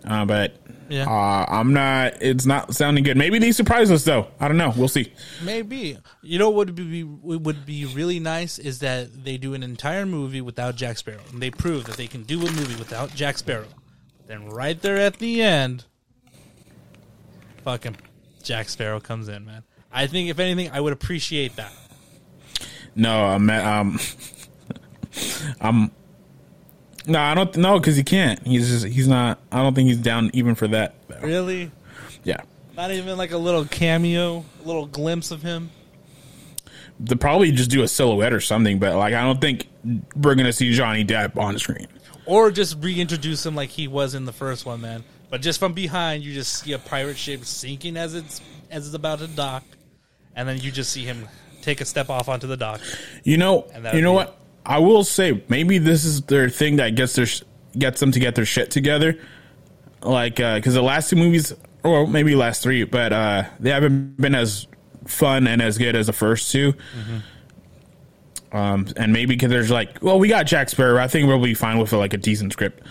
[0.05, 0.55] uh, but.
[0.91, 1.05] Yeah.
[1.05, 2.23] Uh, I'm not.
[2.23, 3.19] It's not sounding good.
[3.19, 4.29] Maybe they surprise us though.
[4.41, 4.73] I don't know.
[4.75, 5.13] We'll see.
[5.45, 9.63] Maybe you know what would be would be really nice is that they do an
[9.63, 13.15] entire movie without Jack Sparrow, and they prove that they can do a movie without
[13.15, 13.69] Jack Sparrow.
[14.29, 15.85] Then right there at the end,
[17.65, 17.97] fucking
[18.43, 19.65] Jack Sparrow comes in, man.
[19.93, 21.73] I think if anything, I would appreciate that.
[22.95, 23.51] No, I'm.
[23.51, 24.01] Um,
[25.61, 25.91] I'm.
[27.07, 27.57] No, I don't.
[27.57, 28.45] No, because he can't.
[28.47, 28.87] He's just.
[28.87, 29.39] He's not.
[29.51, 30.95] I don't think he's down even for that.
[31.23, 31.71] Really,
[32.25, 32.41] Yeah.
[32.77, 35.71] not even like a little cameo, a little glimpse of him.
[37.01, 39.69] They'll probably just do a silhouette or something, but like I don't think
[40.17, 41.87] we're gonna see Johnny Depp on the screen.
[42.27, 45.03] Or just reintroduce him like he was in the first one, man.
[45.31, 48.95] But just from behind, you just see a pirate ship sinking as it's as it's
[48.95, 49.65] about to dock,
[50.35, 51.27] and then you just see him
[51.63, 52.81] take a step off onto the dock.
[53.25, 53.67] You know.
[53.95, 54.39] You know what?
[54.69, 57.43] I will say maybe this is their thing that gets their sh-
[57.77, 59.19] gets them to get their shit together.
[60.03, 61.53] Like because the last two movies,
[61.83, 64.67] or maybe last three, but uh they haven't been as
[65.07, 66.75] fun and as good as the first 2
[68.53, 70.99] Um, and maybe because there's like, well, we got Jack Sparrow.
[71.03, 72.83] I think we'll be fine with like a decent script.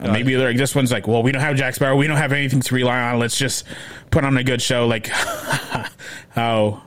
[0.00, 1.96] Uh, maybe they're like this one's like, well, we don't have Jack Sparrow.
[1.96, 3.18] We don't have anything to rely on.
[3.20, 3.64] Let's just
[4.10, 5.06] put on a good show, like
[6.30, 6.82] how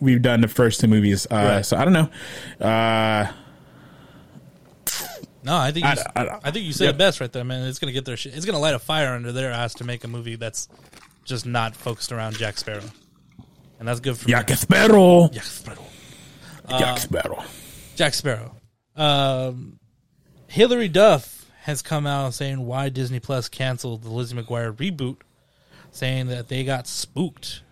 [0.00, 1.26] we've done the first two movies.
[1.30, 1.66] Uh, Right.
[1.66, 2.66] So I don't know.
[2.66, 3.32] Uh,
[5.46, 6.94] No, I think you, I- I, I- think you said Yep.
[6.94, 7.66] it best right there, man.
[7.66, 8.34] It's gonna get their shit.
[8.36, 10.68] It's gonna light a fire under their ass to make a movie that's
[11.24, 12.82] just not focused around Jack Sparrow,
[13.78, 15.28] and that's good for Jack Sparrow.
[15.32, 15.84] Jack Sparrow.
[16.68, 17.44] Jack Sparrow.
[17.94, 18.56] Jack Sparrow.
[18.96, 19.78] Um,
[20.48, 25.18] Hilary Duff has come out saying why Disney Plus canceled the Lizzie McGuire reboot,
[25.92, 27.62] saying that they got spooked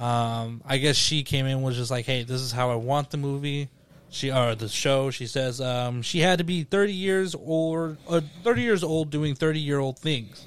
[0.00, 3.10] Um, I guess she came in was just like, "Hey, this is how I want
[3.10, 3.68] the movie."
[4.12, 5.10] She or the show.
[5.10, 9.34] She says um, she had to be thirty years or uh, thirty years old doing
[9.34, 10.46] thirty year old things.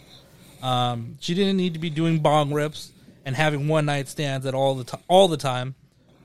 [0.61, 2.91] Um, she didn't need to be doing bong rips
[3.25, 5.73] and having one night stands at all the all the time,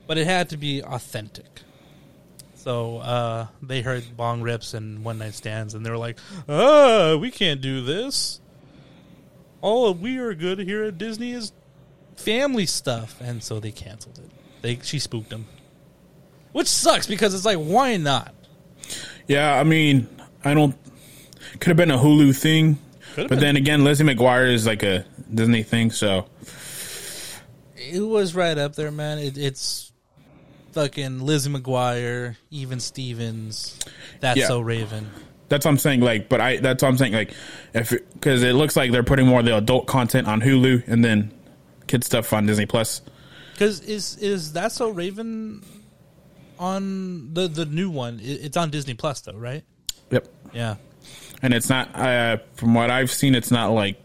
[0.05, 1.61] but it had to be authentic.
[2.53, 7.15] So uh, they heard bong rips and one night stands, and they were like, "Ah,
[7.15, 8.39] we can't do this.
[9.61, 11.53] All we are good here at Disney is
[12.15, 14.29] family stuff," and so they canceled it.
[14.61, 15.47] They she spooked them,
[16.51, 18.33] which sucks because it's like, why not?
[19.27, 20.07] Yeah, I mean,
[20.43, 20.75] I don't.
[21.59, 22.77] Could have been a Hulu thing,
[23.15, 23.39] Could've but been.
[23.39, 26.25] then again, Lizzie McGuire is like a Disney thing, so
[27.77, 29.19] It was right up there, man.
[29.19, 29.91] It, it's
[30.73, 33.77] fucking Lizzie McGuire, even Stevens.
[34.21, 34.47] That's Yeah.
[34.47, 35.09] so Raven.
[35.49, 36.01] that's what I'm saying.
[36.01, 37.13] Like, but I that's what I'm saying.
[37.13, 37.33] Like,
[37.73, 41.03] if because it, looks like they're putting more of the adult content on Hulu and
[41.03, 41.31] then
[41.87, 43.01] kid stuff on Disney Plus.
[43.53, 45.61] Because is is that so Raven
[46.61, 48.19] on the the new one?
[48.21, 49.63] It's on Disney Plus though, right?
[50.11, 50.75] Yep, Yeah.
[51.41, 53.33] and it's not uh, from what I've seen.
[53.35, 53.97] It's not like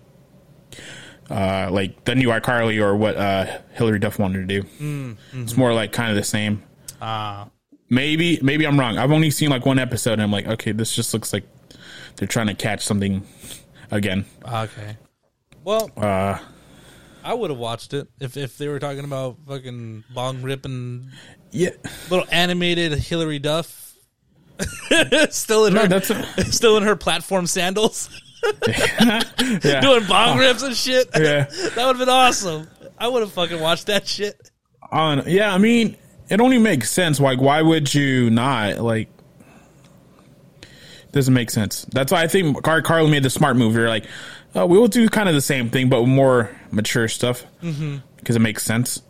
[1.30, 5.16] uh, like the new iCarly or what uh, Hilary Duff wanted to do.
[5.34, 6.62] It's more like kind of the same.
[7.00, 7.48] Ah,
[7.88, 8.98] Maybe maybe I'm wrong.
[8.98, 11.44] I've only seen like one episode, and I'm like, okay, this just looks like
[12.16, 13.24] they're trying to catch something
[13.92, 14.24] again.
[14.44, 14.96] okay.
[15.62, 16.38] Well, Uh,
[17.26, 21.10] I would have watched it if if they were talking about fucking bong ripping
[21.50, 21.70] yeah,
[22.08, 23.94] little animated Hilary Duff.
[25.30, 28.08] still in no, her, that's a, still in her platform sandals,
[28.68, 29.80] yeah.
[29.80, 30.38] doing bong oh.
[30.38, 31.08] rips and shit.
[31.16, 31.44] Yeah.
[31.44, 32.68] that would have been awesome.
[32.96, 34.50] I would have fucking watched that shit.
[34.92, 35.96] on yeah i mean
[36.30, 39.08] it only makes sense like why would you not like
[41.10, 44.06] doesn't make sense that's why i think Car- carly made the smart move you're like
[44.56, 47.98] oh, we will do kind of the same thing but more mature stuff mm-hmm.
[48.16, 49.02] because it makes sense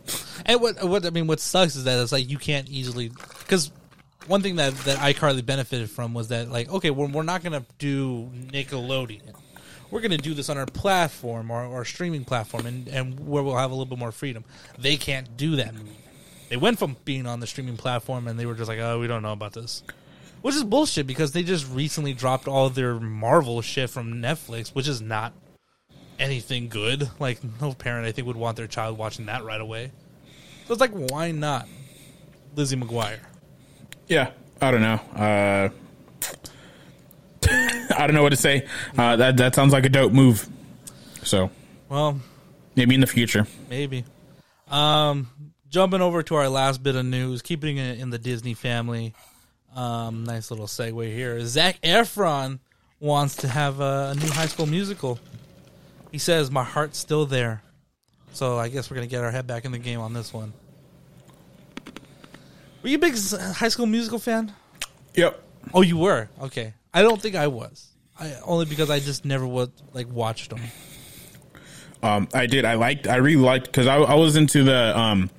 [0.47, 3.71] And what what I mean, what sucks is that it's like you can't easily because
[4.27, 7.65] one thing that that iCarly benefited from was that like okay, we're we're not gonna
[7.79, 9.33] do Nickelodeon,
[9.91, 13.57] we're gonna do this on our platform or our streaming platform, and and where we'll
[13.57, 14.45] have a little bit more freedom.
[14.79, 15.73] They can't do that.
[16.49, 19.07] They went from being on the streaming platform and they were just like, oh, we
[19.07, 19.83] don't know about this.
[20.41, 24.87] Which is bullshit because they just recently dropped all their Marvel shit from Netflix, which
[24.87, 25.33] is not
[26.19, 27.09] anything good.
[27.19, 29.91] Like no parent I think would want their child watching that right away.
[30.67, 31.67] So it's like, why not
[32.55, 33.19] Lizzie McGuire?
[34.07, 35.69] yeah i don't know uh
[37.97, 38.65] i don't know what to say
[38.97, 40.47] uh that that sounds like a dope move
[41.23, 41.51] so
[41.89, 42.19] Well,
[42.75, 44.05] maybe in the future maybe.
[44.69, 45.29] Um,
[45.69, 49.13] jumping over to our last bit of news, keeping it in the Disney family.
[49.75, 51.39] Um, nice little segue here.
[51.45, 52.59] Zac Efron
[52.99, 55.19] wants to have a, a new High School Musical.
[56.11, 57.61] He says, "My heart's still there."
[58.33, 60.53] So I guess we're gonna get our head back in the game on this one.
[62.81, 64.53] Were you a big High School Musical fan?
[65.15, 66.29] yep Oh, you were.
[66.41, 67.87] Okay, I don't think I was.
[68.19, 70.61] I only because I just never would like watched them.
[72.03, 72.63] Um, I did.
[72.63, 73.07] I liked.
[73.07, 75.29] I really liked because I, I was into the um,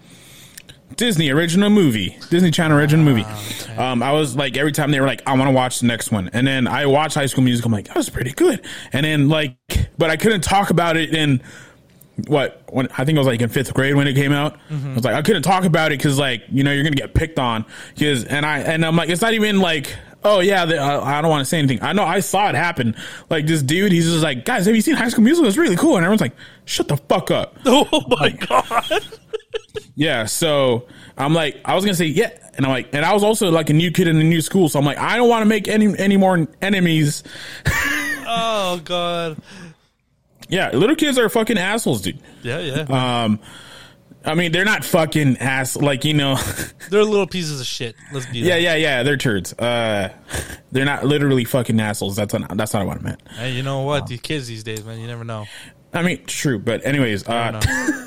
[0.97, 3.23] Disney original movie, Disney Channel original movie.
[3.25, 3.77] okay.
[3.77, 6.11] Um, I was like every time they were like, I want to watch the next
[6.11, 7.69] one, and then I watched High School Musical.
[7.69, 8.65] I'm like, that was pretty good.
[8.93, 9.57] And then like,
[9.97, 11.41] but I couldn't talk about it in
[12.27, 14.59] what when I think it was like in fifth grade when it came out.
[14.71, 17.15] I was like, I couldn't talk about it because like you know you're gonna get
[17.15, 17.65] picked on.
[17.95, 19.95] Because and I and I'm like, it's not even like.
[20.25, 21.81] Oh yeah, the, uh, I don't want to say anything.
[21.81, 22.97] I know I saw it happen.
[23.31, 25.47] Like this dude, he's just like, guys, have you seen High School Musical?
[25.47, 27.57] It's really cool, and everyone's like, shut the fuck up.
[27.67, 29.03] Oh my god!
[29.95, 33.25] Yeah, so I'm like, I was gonna say yeah, and I'm like, and I was
[33.25, 35.43] also like a new kid in a new school, so I'm like, I don't want
[35.43, 37.25] to make any any more enemies.
[38.31, 39.39] Oh god!
[40.51, 42.21] Yeah, little kids are fucking assholes, dude.
[42.43, 43.25] Yeah, yeah.
[43.25, 43.41] Um,
[44.25, 46.37] I mean, they're not fucking ass like you know.
[46.91, 47.97] They're little pieces of shit.
[48.13, 48.61] Let's be yeah, that.
[48.61, 49.53] yeah, yeah, they're turds.
[49.55, 50.13] Uh,
[50.73, 52.17] they're not literally fucking assholes.
[52.17, 53.23] That's not, that's not what I meant.
[53.29, 54.07] Hey, you know what?
[54.07, 55.47] These kids these days, man, you never know.
[55.93, 57.61] I mean, true, but anyways, uh.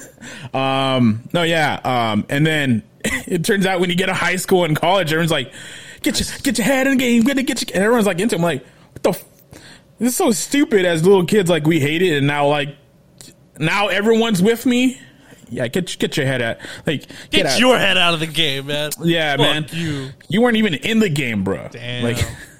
[0.54, 1.80] Um, no, yeah.
[1.84, 5.32] Um, and then it turns out when you get to high school and college, everyone's
[5.32, 5.52] like,
[6.02, 8.36] get your, get your head in the game, get get your, and everyone's like into
[8.36, 8.40] it.
[8.40, 9.26] I'm like, what the, f-?
[10.00, 11.50] this is so stupid as little kids.
[11.50, 12.18] Like we hate it.
[12.18, 12.76] And now like,
[13.58, 15.00] now everyone's with me.
[15.50, 15.68] Yeah.
[15.68, 16.58] Get, get your head out.
[16.86, 18.92] Like, get, Get your head out of the game, man.
[19.02, 19.66] yeah, Fuck man.
[19.72, 20.10] You.
[20.30, 21.68] You weren't even in the game, bro.
[21.72, 22.04] Damn.
[22.04, 22.18] Like,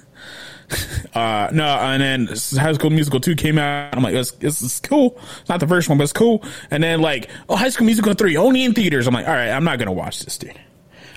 [1.14, 2.26] uh, no, and then
[2.58, 3.96] High School Musical 2 came out.
[3.96, 5.18] I'm like, this, this is cool.
[5.40, 6.44] It's not the first one, but it's cool.
[6.70, 9.06] And then like, oh, High School Musical 3 only in theaters.
[9.06, 10.58] I'm like, all right, I'm not going to watch this, dude.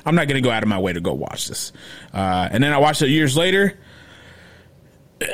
[0.05, 1.71] I'm not going to go out of my way to go watch this.
[2.13, 3.77] Uh, and then I watched it years later.
[5.21, 5.25] Uh,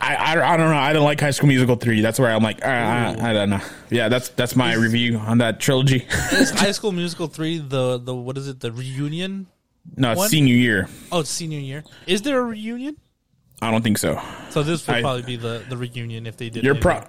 [0.00, 0.78] I, I, I don't know.
[0.78, 2.00] I don't like High School Musical three.
[2.00, 3.60] That's where I'm like, I, I, I don't know.
[3.90, 6.06] Yeah, that's that's my review on that trilogy.
[6.32, 9.46] Is High School Musical three the the what is it the reunion?
[9.96, 10.88] no, it's senior year.
[11.12, 11.84] Oh, it's senior year.
[12.06, 12.96] Is there a reunion?
[13.62, 14.20] I don't think so.
[14.50, 16.64] So this would I- probably be the the reunion if they did.
[16.64, 17.02] You're pro.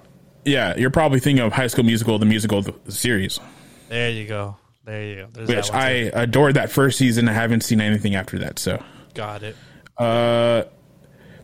[0.43, 3.39] Yeah, you're probably thinking of High School Musical, the musical the, the series,
[3.89, 4.57] There you go.
[4.85, 5.27] There you go.
[5.33, 7.29] There's which I adored that first season.
[7.29, 8.57] I haven't seen anything after that.
[8.57, 8.83] So,
[9.13, 9.55] got it.
[9.99, 10.63] uh,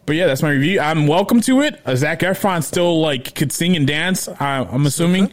[0.07, 0.79] but yeah, that's my review.
[0.79, 1.79] I'm welcome to it.
[1.85, 4.27] Uh, Zac Efron still like could sing and dance.
[4.27, 5.31] I, I'm assuming.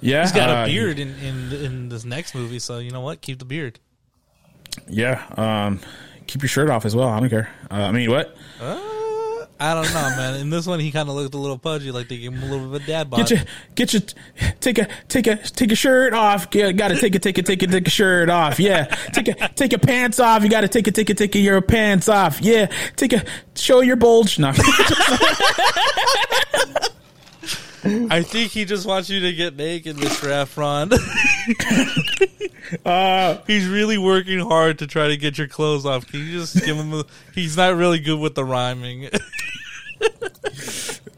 [0.00, 3.00] Yeah, He's got uh, a beard in, in in this next movie, so you know
[3.02, 3.20] what?
[3.20, 3.80] Keep the beard.
[4.88, 5.22] Yeah.
[5.36, 5.80] Um,
[6.26, 7.08] keep your shirt off as well.
[7.08, 7.50] I don't care.
[7.70, 8.34] Uh, I mean, what?
[8.60, 8.80] Uh,
[9.60, 10.40] I don't know, man.
[10.40, 12.46] In this one, he kind of looked a little pudgy, like they gave him a
[12.46, 13.20] little bit of a dad bod.
[13.20, 13.40] Get your,
[13.74, 14.02] get your,
[14.60, 16.48] take a, take a, take a shirt off.
[16.52, 18.58] Yeah, gotta take it, take it, take it, take a shirt off.
[18.58, 20.42] Yeah, take a, take your pants off.
[20.42, 22.40] You gotta take it, take it, take your pants off.
[22.40, 23.24] Yeah, take a,
[23.54, 24.38] show your bulge.
[24.40, 24.52] No,
[27.84, 30.28] I think he just wants you to get naked, Mr.
[30.44, 30.92] Efron.
[32.86, 36.06] uh, he's really working hard to try to get your clothes off.
[36.06, 37.04] Can you just give him a?
[37.34, 39.06] He's not really good with the rhyming.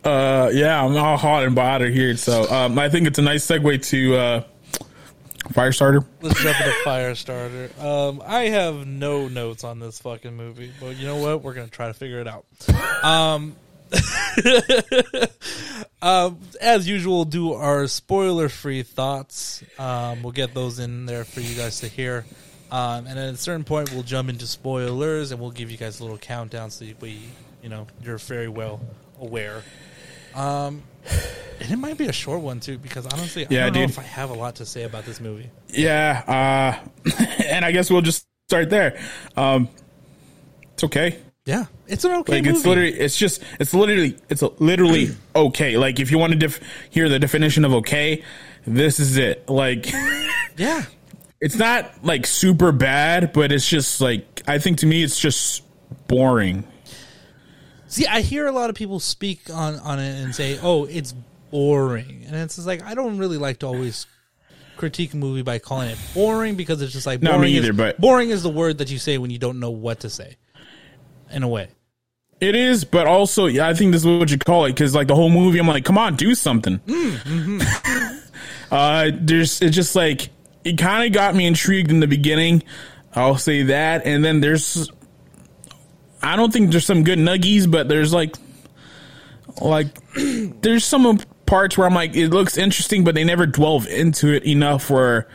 [0.05, 2.17] uh, yeah, I'm all hot and bothered here.
[2.17, 4.43] So, um, I think it's a nice segue to, uh,
[5.53, 6.05] Firestarter.
[6.23, 7.83] Let's jump into Firestarter.
[7.83, 11.43] Um, I have no notes on this fucking movie, but you know what?
[11.43, 12.45] We're gonna try to figure it out.
[13.05, 13.55] Um,
[16.03, 19.63] um, as usual, do our spoiler-free thoughts.
[19.79, 22.25] Um, we'll get those in there for you guys to hear.
[22.71, 26.01] Um, and at a certain point, we'll jump into spoilers, and we'll give you guys
[26.01, 27.21] a little countdown so we,
[27.63, 28.81] you know, you're very well
[29.21, 29.63] aware.
[30.35, 30.83] Um,
[31.61, 33.91] and it might be a short one too, because honestly, I Yeah, don't know dude.
[33.91, 35.49] if I have a lot to say about this movie.
[35.69, 36.83] Yeah.
[37.07, 39.01] Uh, and I guess we'll just start there.
[39.37, 39.69] Um,
[40.75, 41.19] it's okay.
[41.47, 42.57] Yeah, it's an okay Like movie.
[42.57, 45.77] it's literally, it's just, it's literally, it's literally okay.
[45.79, 48.25] Like if you want to def- hear the definition of okay,
[48.67, 49.49] this is it.
[49.49, 49.91] Like
[50.57, 50.85] yeah,
[51.41, 55.63] it's not like super bad, but it's just like I think to me it's just
[56.09, 56.65] boring.
[57.87, 61.15] See, I hear a lot of people speak on on it and say, "Oh, it's
[61.53, 64.07] boring," and it's just like I don't really like to always
[64.77, 67.59] critique a movie by calling it boring because it's just like No, me boring is-
[67.65, 70.11] either, but- boring is the word that you say when you don't know what to
[70.11, 70.37] say.
[71.31, 71.69] In a way,
[72.41, 75.09] It is, but also yeah, I think this is what you call it because like
[75.09, 76.81] the whole movie, I'm like, come on, do something.
[78.71, 80.31] uh, there's it's just like
[80.65, 82.63] it kind of got me intrigued in the beginning.
[83.15, 84.91] I'll say that, and then there's,
[86.21, 88.37] I don't think there's some good nuggies, but there's like,
[89.61, 89.89] like
[90.61, 94.45] there's some parts where I'm like, it looks interesting, but they never delve into it
[94.45, 95.29] enough where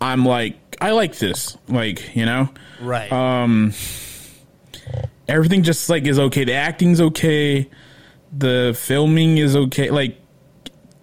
[0.00, 2.48] I'm like, I like this, like you know
[2.80, 3.10] right?
[3.12, 3.72] Um,
[5.28, 6.44] everything just like is okay.
[6.44, 7.68] The acting's okay.
[8.36, 9.90] The filming is okay.
[9.90, 10.18] Like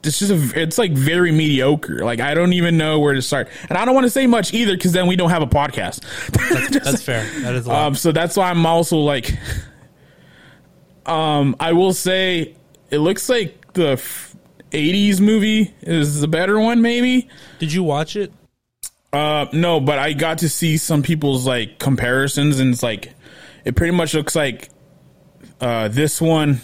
[0.04, 2.04] it's just a, it's like very mediocre.
[2.06, 4.54] Like I don't even know where to start, and I don't want to say much
[4.54, 6.02] either because then we don't have a podcast.
[6.84, 7.24] That's fair.
[7.42, 7.88] That is a lot.
[7.88, 9.38] um, so that's why I'm also like,
[11.06, 12.56] um, I will say
[12.92, 14.36] it looks like the f-
[14.72, 17.28] '80s movie is the better one, maybe.
[17.60, 18.32] Did you watch it?
[19.12, 23.14] Uh, no, but I got to see some people's like comparisons, and it's like
[23.66, 24.70] it pretty much looks like
[25.60, 26.62] uh this one.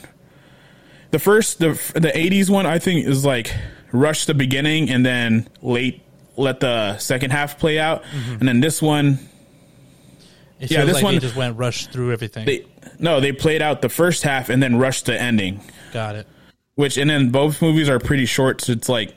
[1.12, 3.54] The first, the the '80s one, I think is like
[3.92, 6.02] rush the beginning and then late
[6.38, 8.04] let the second half play out,
[8.40, 9.20] and then this one
[10.62, 12.46] It Yeah, this like one- just went rushed through everything.
[12.46, 12.66] they
[13.00, 15.60] no they played out the first half and then rushed the ending,
[15.92, 16.28] Got it.
[16.76, 19.14] which and then both movies are pretty short, so it's like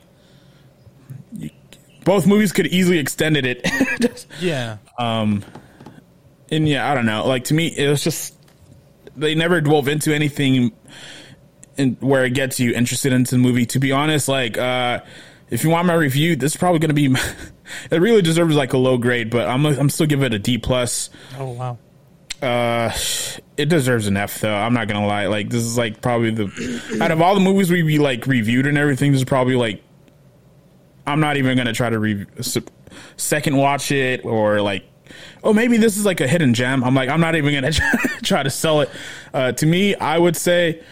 [2.04, 3.64] both movies could easily extended it.
[4.00, 4.78] Just- Yeah.
[6.50, 7.26] And yeah, I don't know.
[7.26, 8.34] Like to me, it was just
[9.16, 10.72] they never dwove into anything
[11.76, 13.66] in, where it gets you interested into the movie.
[13.66, 15.00] To be honest, like uh,
[15.50, 17.14] if you want my review, this is probably going to be.
[17.90, 20.58] it really deserves like a low grade, but I'm I'm still give it a D
[20.58, 21.10] plus.
[21.38, 21.78] Oh wow.
[22.42, 22.92] Uh,
[23.56, 24.54] it deserves an F though.
[24.54, 25.26] I'm not gonna lie.
[25.28, 28.66] Like this is like probably the out of all the movies we be like reviewed
[28.66, 29.12] and everything.
[29.12, 29.82] This is probably like
[31.06, 32.26] I'm not even gonna try to re-
[33.16, 34.84] second watch it or like
[35.42, 36.84] oh maybe this is like a hidden gem.
[36.84, 37.72] I'm like I'm not even gonna
[38.22, 38.90] try to sell it.
[39.32, 40.82] Uh, to me, I would say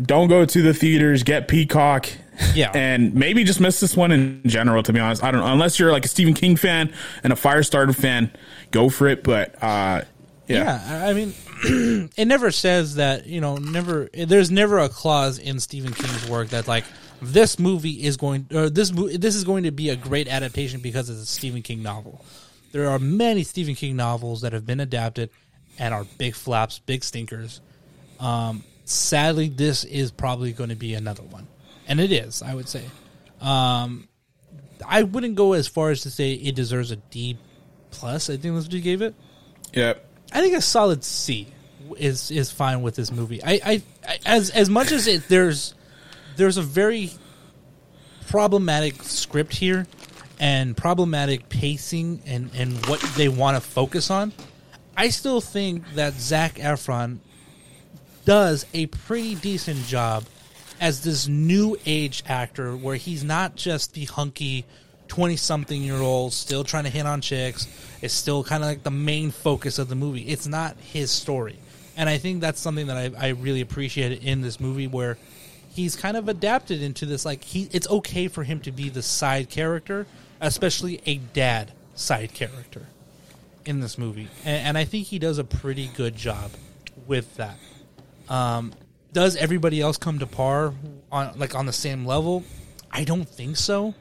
[0.00, 1.22] don't go to the theaters.
[1.22, 2.08] Get Peacock.
[2.54, 2.70] Yeah.
[2.74, 4.82] and maybe just miss this one in general.
[4.82, 5.52] To be honest, I don't know.
[5.52, 6.92] Unless you're like a Stephen King fan
[7.22, 8.30] and a Firestarter fan,
[8.70, 9.22] go for it.
[9.22, 10.02] But uh,
[10.46, 10.64] yeah.
[10.64, 11.34] Yeah, I mean,
[12.16, 13.56] it never says that you know.
[13.56, 16.84] Never, there's never a clause in Stephen King's work that, like
[17.22, 21.10] this movie is going or this this is going to be a great adaptation because
[21.10, 22.24] it's a Stephen King novel.
[22.72, 25.30] There are many Stephen King novels that have been adapted
[25.78, 27.60] and are big flaps, big stinkers.
[28.18, 31.48] Um, sadly, this is probably going to be another one,
[31.88, 32.42] and it is.
[32.42, 32.84] I would say.
[33.40, 34.08] Um,
[34.86, 37.38] I wouldn't go as far as to say it deserves a D
[37.90, 38.30] plus.
[38.30, 39.14] I think that's what you gave it.
[39.72, 39.94] Yeah.
[40.32, 41.48] I think a solid C
[41.96, 43.42] is is fine with this movie.
[43.42, 45.74] I, I, I as as much as it there's
[46.36, 47.10] there's a very
[48.28, 49.86] problematic script here
[50.40, 54.32] and problematic pacing and and what they want to focus on.
[54.96, 57.18] I still think that Zac Efron
[58.24, 60.24] does a pretty decent job
[60.80, 64.64] as this new age actor where he's not just the hunky
[65.08, 67.66] 20 something year old still trying to hit on chicks
[68.00, 71.58] It's still kind of like the main focus of the movie it's not his story
[71.96, 75.18] and i think that's something that i, I really appreciated in this movie where
[75.70, 79.02] he's kind of adapted into this like he it's okay for him to be the
[79.02, 80.06] side character
[80.40, 82.86] especially a dad side character
[83.64, 86.50] in this movie and, and i think he does a pretty good job
[87.06, 87.56] with that
[88.30, 88.72] um,
[89.12, 90.72] does everybody else come to par
[91.10, 92.44] on like on the same level?
[92.90, 93.94] I don't think so.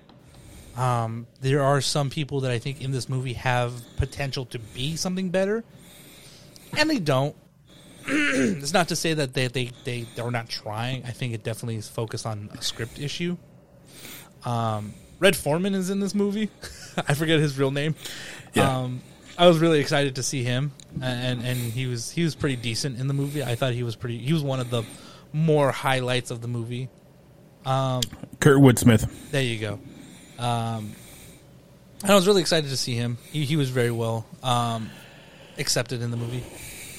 [0.77, 4.95] Um, there are some people that I think in this movie have potential to be
[4.95, 5.63] something better,
[6.77, 7.35] and they don't.
[8.07, 11.03] it's not to say that they they they they're not trying.
[11.05, 13.35] I think it definitely is focused on a script issue.
[14.45, 16.49] Um, Red Foreman is in this movie.
[17.07, 17.95] I forget his real name.
[18.53, 18.79] Yeah.
[18.79, 19.01] Um,
[19.37, 22.99] I was really excited to see him, and and he was he was pretty decent
[22.99, 23.41] in the movie.
[23.41, 24.17] I thought he was pretty.
[24.17, 24.83] He was one of the
[25.31, 26.89] more highlights of the movie.
[28.39, 29.31] Kurtwood Smith.
[29.31, 29.79] There you go.
[30.39, 30.93] Um,
[32.01, 33.17] and I was really excited to see him.
[33.31, 34.89] He, he was very well um,
[35.57, 36.43] accepted in the movie.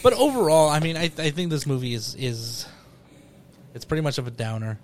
[0.03, 2.67] But overall, I mean, I, I think this movie is is
[3.75, 4.79] it's pretty much of a downer,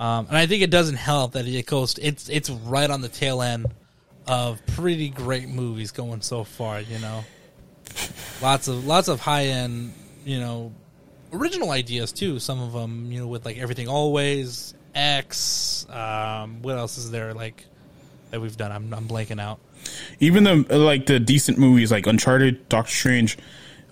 [0.00, 1.98] um, and I think it doesn't help that it goes.
[1.98, 3.66] It's it's right on the tail end
[4.26, 6.80] of pretty great movies going so far.
[6.80, 7.24] You know,
[8.42, 9.92] lots of lots of high end,
[10.24, 10.72] you know,
[11.32, 12.38] original ideas too.
[12.38, 15.86] Some of them, you know, with like everything always X.
[15.90, 17.64] Um, what else is there like
[18.30, 18.72] that we've done?
[18.72, 19.60] I'm I'm blanking out.
[20.18, 23.38] Even the like the decent movies like Uncharted, Doctor Strange,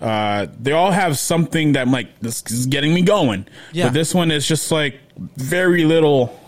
[0.01, 3.47] uh, they all have something that I'm like this is getting me going.
[3.71, 3.85] Yeah.
[3.85, 6.39] But this one is just like very little,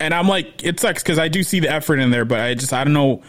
[0.00, 2.54] and I'm like it sucks because I do see the effort in there, but I
[2.54, 3.22] just I don't know.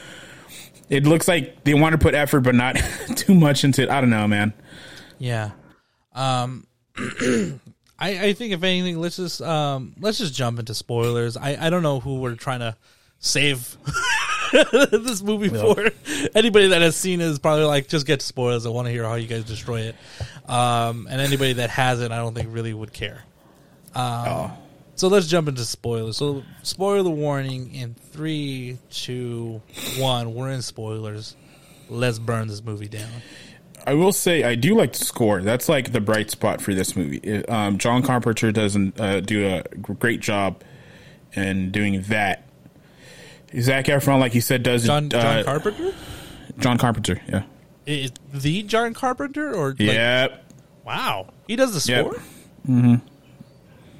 [0.89, 2.77] It looks like they want to put effort, but not
[3.15, 3.89] too much into it.
[3.89, 4.53] I don't know, man.
[5.19, 5.51] Yeah.
[6.13, 6.65] Um
[7.99, 11.35] I, I think if anything, let's just um let's just jump into spoilers.
[11.37, 12.75] I, I don't know who we're trying to
[13.19, 13.75] save
[14.71, 15.91] this movie for.
[16.35, 18.65] Anybody that has seen it is probably like just get spoilers.
[18.65, 19.95] I want to hear how you guys destroy it.
[20.47, 23.23] Um and anybody that hasn't, I don't think really would care.
[23.97, 24.51] Um,
[24.95, 26.17] So let's jump into spoilers.
[26.17, 29.61] So spoiler warning in three, two,
[29.97, 30.33] one.
[30.33, 31.35] We're in spoilers.
[31.89, 33.09] Let's burn this movie down.
[33.85, 35.41] I will say I do like the score.
[35.41, 37.45] That's like the bright spot for this movie.
[37.45, 40.63] Um, John Carpenter doesn't uh, do a great job
[41.33, 42.43] in doing that.
[43.59, 45.93] Zac Efron, like you said, does John John uh, Carpenter?
[46.59, 47.43] John Carpenter, yeah,
[48.33, 50.37] the John Carpenter or like, yeah.
[50.85, 52.05] wow he does the Yep.
[52.05, 52.21] score
[52.67, 52.95] mm-hmm.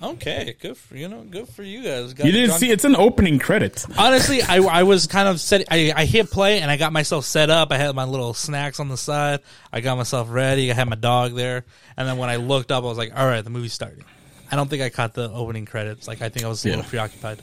[0.04, 2.14] Okay good for you know good for you guys.
[2.14, 3.86] Got You didn't John- see it's an opening credits.
[3.98, 7.26] honestly I, I was kind of set I, I hit play and I got myself
[7.26, 7.72] set up.
[7.72, 9.40] I had my little snacks on the side.
[9.74, 10.70] I got myself ready.
[10.72, 11.66] I had my dog there.
[11.98, 14.04] And then when I looked up I was like all right the movie's starting.
[14.52, 16.08] I don't think I caught the opening credits.
[16.08, 17.40] Like I think I was a little preoccupied.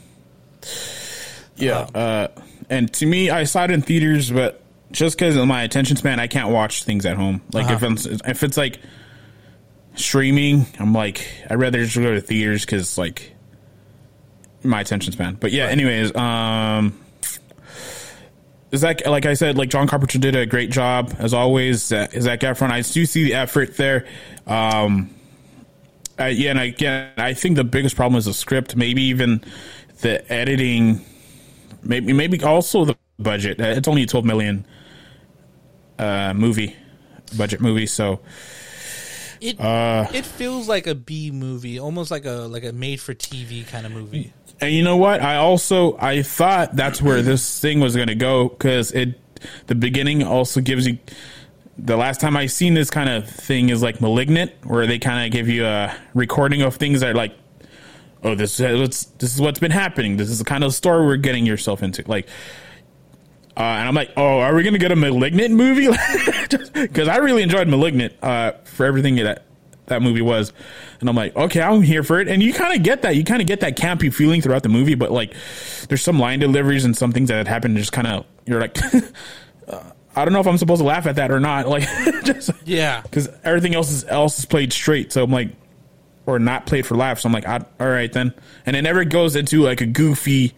[1.57, 2.27] Yeah, uh,
[2.69, 6.19] and to me, I saw it in theaters, but just because of my attention span,
[6.19, 7.41] I can't watch things at home.
[7.53, 7.93] Like if Uh-huh.
[7.93, 8.79] it's, if it's like
[9.95, 13.33] streaming, I'm like I'd rather just go to theaters because like
[14.63, 15.35] my attention span.
[15.35, 16.99] But yeah, anyways, um,
[18.75, 21.83] Zach, like I said, like John Carpenter did a great job as always.
[21.83, 24.05] Zach Zac Efron, I do see the effort there.
[24.47, 25.11] Um,
[26.17, 29.43] I, yeah, and again, I think the biggest problem is the script, maybe even
[30.01, 31.03] the editing,
[31.83, 33.59] maybe maybe also the budget.
[33.59, 34.65] It's only a twelve million
[35.99, 36.75] uh, movie
[37.37, 38.21] budget movie, so
[39.41, 43.13] it Uh, it feels like a B movie almost like a like a made for
[43.13, 44.33] TV kind of movie.
[44.61, 45.21] And you know what?
[45.21, 49.19] I also I thought that's where this thing was going to go because it
[49.67, 50.97] the beginning also gives you
[51.77, 55.25] the last time I seen this kind of thing is like malignant where they kind
[55.25, 57.35] of give you a recording of things that are like
[58.23, 60.17] oh this is what's this is what's been happening.
[60.17, 62.03] This is the kind of story we're getting yourself into.
[62.07, 62.27] Like
[63.57, 65.87] uh, and I'm like oh are we gonna get a malignant movie
[66.73, 69.45] because I really enjoyed malignant uh, for everything that
[69.87, 70.51] that movie was
[70.99, 73.23] and I'm like okay I'm here for it and you kind of get that you
[73.23, 75.33] kind of get that campy feeling throughout the movie but like
[75.87, 78.77] there's some line deliveries and some things that happen just kind of you're like
[79.67, 81.83] uh, I don't know if I'm supposed to laugh at that or not like
[82.23, 85.11] just yeah because everything else is else is played straight.
[85.11, 85.49] So I'm like,
[86.25, 87.21] or not played for laughs.
[87.21, 88.33] So I'm like, I, all right then,
[88.65, 90.53] and it never goes into like a goofy,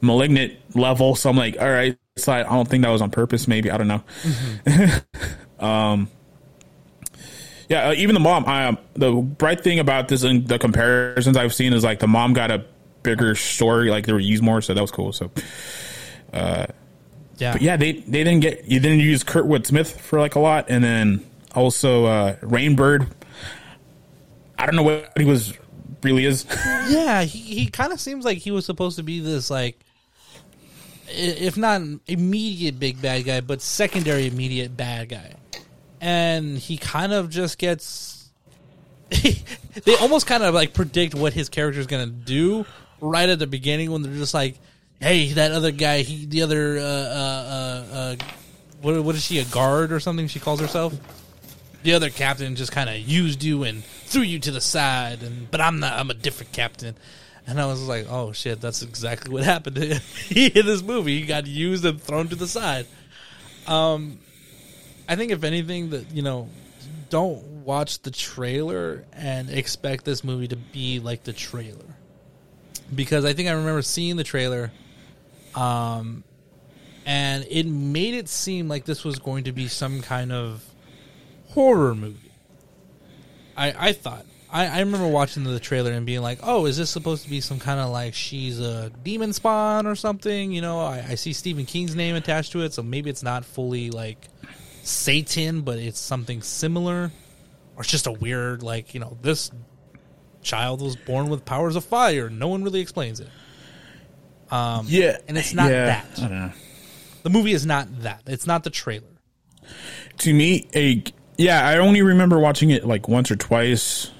[0.00, 1.14] malignant level.
[1.16, 3.46] So I'm like, all right, I, I don't think that was on purpose.
[3.46, 4.02] Maybe I don't know.
[4.22, 5.64] Mm-hmm.
[5.64, 6.08] um,
[7.68, 8.46] yeah, uh, even the mom.
[8.46, 12.08] I, um, the bright thing about this and the comparisons I've seen is like the
[12.08, 12.64] mom got a
[13.02, 15.12] bigger story, like they were used more, so that was cool.
[15.12, 15.30] So,
[16.32, 16.66] uh,
[17.36, 20.40] yeah, but yeah, they they didn't get you didn't use Kurtwood Smith for like a
[20.40, 23.08] lot, and then also uh, Rainbird.
[24.58, 25.52] I don't know what he was
[26.02, 26.46] really is.
[26.88, 29.78] yeah, he he kind of seems like he was supposed to be this like,
[31.10, 35.34] if not immediate big bad guy, but secondary immediate bad guy,
[36.00, 38.30] and he kind of just gets.
[39.10, 42.66] they almost kind of like predict what his character is gonna do
[43.00, 44.56] right at the beginning when they're just like,
[45.00, 48.16] "Hey, that other guy, he the other uh, uh, uh, uh
[48.82, 50.28] what what is she a guard or something?
[50.28, 50.94] She calls herself."
[51.82, 55.50] the other captain just kind of used you and threw you to the side and
[55.50, 56.96] but i'm not i'm a different captain
[57.48, 60.02] and i was like oh shit that's exactly what happened to him.
[60.30, 61.18] In this movie.
[61.20, 62.86] He got used and thrown to the side.
[63.66, 64.18] Um
[65.08, 66.48] i think if anything that you know
[67.10, 71.96] don't watch the trailer and expect this movie to be like the trailer.
[72.94, 74.70] Because i think i remember seeing the trailer
[75.54, 76.22] um
[77.06, 80.62] and it made it seem like this was going to be some kind of
[81.48, 82.30] horror movie.
[83.56, 86.88] I I thought I, I remember watching the trailer and being like, oh, is this
[86.90, 90.52] supposed to be some kind of like she's a demon spawn or something?
[90.52, 93.44] You know, I, I see Stephen King's name attached to it, so maybe it's not
[93.44, 94.28] fully like
[94.82, 97.10] Satan, but it's something similar,
[97.76, 99.50] or it's just a weird like you know this
[100.42, 102.30] child was born with powers of fire.
[102.30, 103.28] No one really explains it.
[104.50, 106.54] Um, yeah, and it's not yeah, that.
[107.22, 108.22] The movie is not that.
[108.26, 109.04] It's not the trailer.
[110.18, 111.02] To me, a
[111.36, 114.10] yeah, I only remember watching it like once or twice.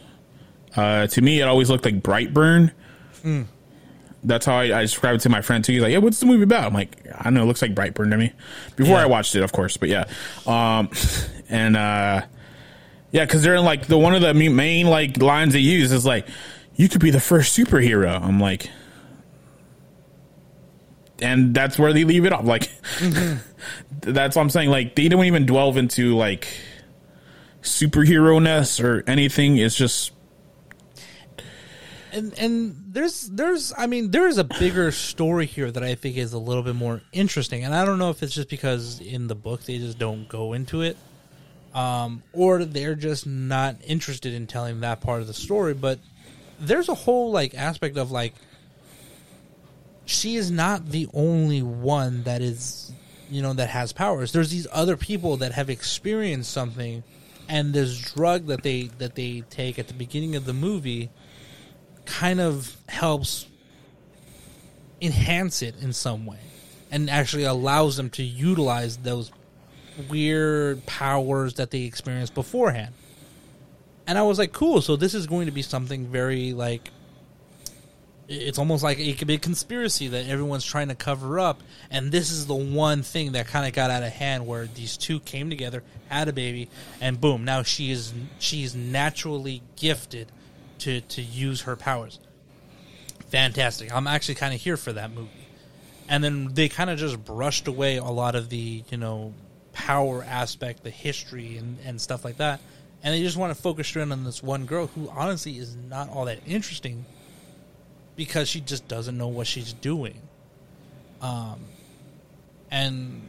[0.76, 2.72] Uh, to me, it always looked like Brightburn.
[3.22, 3.46] Mm.
[4.24, 5.72] That's how I, I, described it to my friend too.
[5.72, 7.42] He's like, "Yeah, what's the movie about?" I'm like, "I don't know.
[7.44, 8.32] It looks like Brightburn to me."
[8.76, 9.04] Before yeah.
[9.04, 10.04] I watched it, of course, but yeah,
[10.46, 10.90] um,
[11.48, 12.22] and uh,
[13.12, 16.04] yeah, because they're in like the one of the main like lines they use is
[16.04, 16.26] like,
[16.74, 18.68] "You could be the first superhero." I'm like,
[21.20, 22.44] and that's where they leave it off.
[22.44, 23.36] Like, mm-hmm.
[24.12, 24.70] that's what I'm saying.
[24.70, 26.48] Like, they don't even delve into like
[27.62, 29.56] superhero ness or anything.
[29.56, 30.12] It's just
[32.12, 36.32] and and there's there's I mean there's a bigger story here that I think is
[36.32, 39.34] a little bit more interesting, and I don't know if it's just because in the
[39.34, 40.96] book they just don't go into it,
[41.74, 45.74] um, or they're just not interested in telling that part of the story.
[45.74, 45.98] But
[46.58, 48.34] there's a whole like aspect of like
[50.06, 52.92] she is not the only one that is
[53.30, 54.32] you know that has powers.
[54.32, 57.02] There's these other people that have experienced something
[57.48, 61.10] and this drug that they that they take at the beginning of the movie
[62.08, 63.46] kind of helps
[65.00, 66.38] enhance it in some way
[66.90, 69.30] and actually allows them to utilize those
[70.08, 72.94] weird powers that they experienced beforehand.
[74.06, 76.90] And I was like, cool, so this is going to be something very like
[78.30, 82.12] it's almost like it could be a conspiracy that everyone's trying to cover up and
[82.12, 85.18] this is the one thing that kind of got out of hand where these two
[85.20, 86.68] came together had a baby
[87.00, 90.30] and boom now she is she's naturally gifted
[90.78, 92.18] to to use her powers
[93.28, 95.28] fantastic i'm actually kind of here for that movie
[96.08, 99.32] and then they kind of just brushed away a lot of the you know
[99.72, 102.60] power aspect the history and, and stuff like that
[103.02, 106.08] and they just want to focus in on this one girl who honestly is not
[106.10, 107.04] all that interesting
[108.16, 110.20] because she just doesn't know what she's doing.
[111.22, 111.60] Um,
[112.70, 113.28] and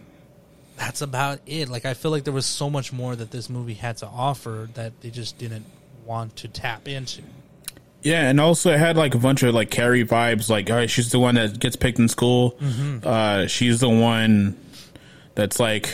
[0.78, 1.70] that's about it.
[1.70, 4.68] Like I feel like there was so much more that this movie had to offer
[4.74, 5.66] that they just didn't
[6.06, 7.22] want to tap into.
[8.02, 10.50] Yeah, and also it had like a bunch of like Carrie vibes.
[10.50, 12.52] Like, all right, she's the one that gets picked in school.
[12.54, 13.08] Mm-hmm.
[13.08, 14.58] Uh, she's the one
[15.36, 15.94] that's like,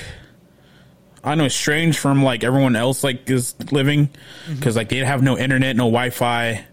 [1.23, 4.09] I don't know, strange from like everyone else like is living
[4.47, 4.77] because mm-hmm.
[4.77, 6.65] like they have no internet, no Wi Fi.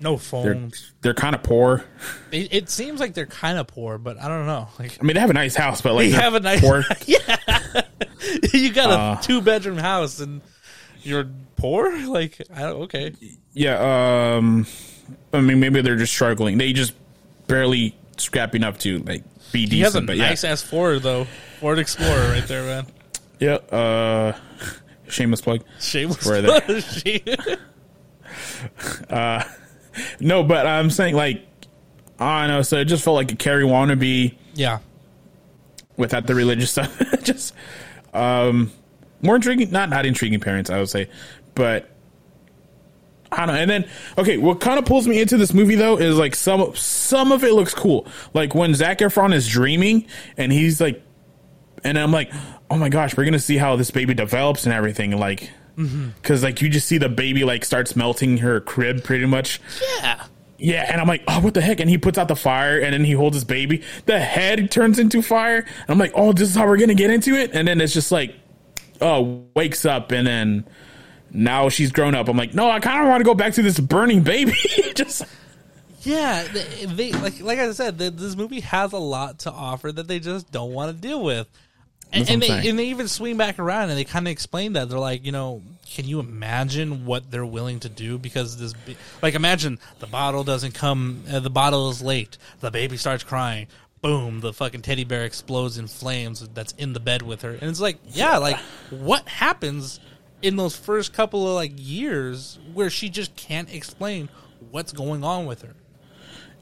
[0.00, 0.92] No phones.
[1.00, 1.84] They're, they're kind of poor.
[2.30, 4.68] It, it, seems like they're kind of poor, but I don't know.
[4.78, 6.84] Like, I mean, they have a nice house, but like they have a nice poor.
[7.06, 7.36] yeah,
[8.52, 10.40] you got a uh, two bedroom house and
[11.08, 11.96] you're poor.
[12.08, 13.12] Like, I don't, okay.
[13.52, 14.36] Yeah.
[14.36, 14.66] Um.
[15.32, 16.58] I mean, maybe they're just struggling.
[16.58, 16.94] They just
[17.46, 19.72] barely scrap enough to like be decent.
[19.72, 20.50] He has a but nice yeah.
[20.50, 21.26] ass Ford though.
[21.60, 22.86] Ford Explorer right there, man.
[23.38, 23.54] Yeah.
[23.54, 24.36] Uh.
[25.08, 25.62] Shameless plug.
[25.80, 26.44] Shameless plug.
[29.10, 29.44] uh
[30.20, 31.46] no, but I'm saying like
[32.18, 32.62] I don't know.
[32.62, 34.34] So it just felt like a Carrie wannabe.
[34.54, 34.78] Yeah.
[35.96, 37.54] Without the religious stuff, just
[38.14, 38.70] um,
[39.22, 39.70] more intriguing.
[39.70, 41.08] Not not intriguing parents, I would say,
[41.54, 41.90] but
[43.30, 43.60] I don't know.
[43.60, 46.74] And then, okay, what kind of pulls me into this movie though is like some
[46.74, 48.06] some of it looks cool.
[48.34, 50.06] Like when Zac Efron is dreaming
[50.36, 51.02] and he's like,
[51.84, 52.32] and I'm like,
[52.70, 55.16] oh my gosh, we're gonna see how this baby develops and everything.
[55.18, 56.08] Like, mm-hmm.
[56.22, 59.60] because like you just see the baby like starts melting her crib pretty much.
[60.00, 60.24] Yeah.
[60.60, 61.78] Yeah, and I'm like, oh, what the heck?
[61.78, 63.84] And he puts out the fire, and then he holds his baby.
[64.06, 65.58] The head turns into fire.
[65.58, 67.52] And I'm like, oh, this is how we're gonna get into it.
[67.54, 68.34] And then it's just like,
[69.00, 70.64] oh, wakes up, and then
[71.30, 72.28] now she's grown up.
[72.28, 74.54] I'm like, no, I kind of want to go back to this burning baby.
[74.94, 75.24] just
[76.02, 80.08] Yeah, they, they like like I said, this movie has a lot to offer that
[80.08, 81.48] they just don't want to deal with.
[82.10, 82.66] And, and they saying.
[82.66, 85.32] and they even swing back around and they kind of explain that they're like, you
[85.32, 90.06] know, can you imagine what they're willing to do because this, be- like, imagine the
[90.06, 93.66] bottle doesn't come, uh, the bottle is late, the baby starts crying,
[94.00, 97.64] boom, the fucking teddy bear explodes in flames that's in the bed with her, and
[97.64, 98.56] it's like, yeah, like
[98.90, 100.00] what happens
[100.42, 104.28] in those first couple of like years where she just can't explain
[104.70, 105.74] what's going on with her.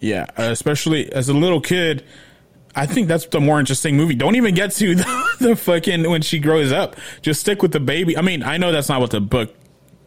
[0.01, 2.05] yeah, uh, especially as a little kid.
[2.79, 4.15] I think that's the more interesting movie.
[4.15, 6.97] Don't even get to the, the fucking when she grows up.
[7.23, 8.19] Just stick with the baby.
[8.19, 9.55] I mean, I know that's not what the book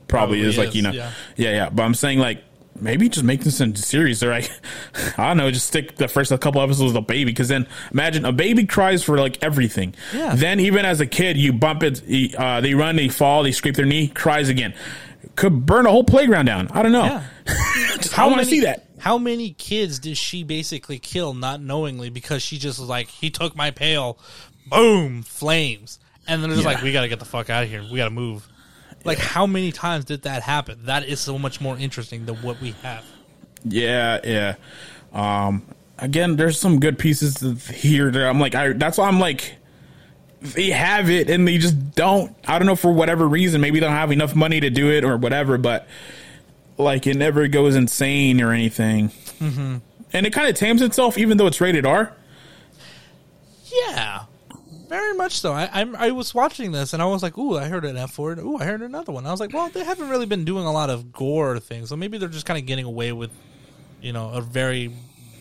[0.08, 1.12] probably, Probably is, like you know, yeah.
[1.36, 1.70] yeah, yeah.
[1.70, 2.44] But I'm saying like
[2.82, 4.24] maybe just make this into a series.
[4.24, 4.50] Or like
[5.18, 7.32] I don't know, just stick the first couple episodes of the baby.
[7.32, 9.96] Because then imagine a baby cries for like everything.
[10.14, 10.36] Yeah.
[10.36, 12.02] Then even as a kid, you bump it,
[12.38, 14.74] uh, they run, they fall, they scrape their knee, cries again.
[15.36, 16.68] Could burn a whole playground down.
[16.72, 17.04] I don't know.
[17.06, 17.24] Yeah.
[18.18, 18.86] I want to see that.
[18.98, 23.30] How many kids did she basically kill not knowingly because she just was like, he
[23.30, 24.18] took my pail,
[24.68, 26.00] boom, flames.
[26.28, 26.68] And then it's Yeah.
[26.68, 27.82] like, we got to get the fuck out of here.
[27.82, 28.46] We got to move.
[29.04, 30.86] Like, how many times did that happen?
[30.86, 33.06] That is so much more interesting than what we have.
[33.64, 34.56] Yeah, yeah.
[35.14, 35.64] Um,
[35.98, 38.12] again, there's some good pieces here.
[38.12, 39.56] That I'm like, I, that's why I'm like,
[40.42, 42.36] they have it and they just don't.
[42.48, 43.62] I don't know for whatever reason.
[43.62, 45.58] Maybe they don't have enough money to do it or whatever.
[45.58, 45.88] But
[46.78, 49.10] like, it never goes insane or anything.
[49.40, 49.78] Mm-hmm.
[50.12, 52.14] And it kind of tames itself, even though it's rated R.
[53.66, 54.24] Yeah.
[54.90, 55.54] Very much so.
[55.54, 58.18] I, I I was watching this and I was like, "Ooh, I heard an F
[58.18, 58.40] word.
[58.40, 60.72] Ooh, I heard another one." I was like, "Well, they haven't really been doing a
[60.72, 63.30] lot of gore things, so maybe they're just kind of getting away with,
[64.02, 64.92] you know, a very,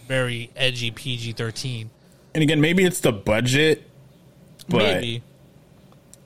[0.07, 1.89] very edgy PG thirteen.
[2.35, 3.89] And again, maybe it's the budget.
[4.69, 5.23] But Maybe.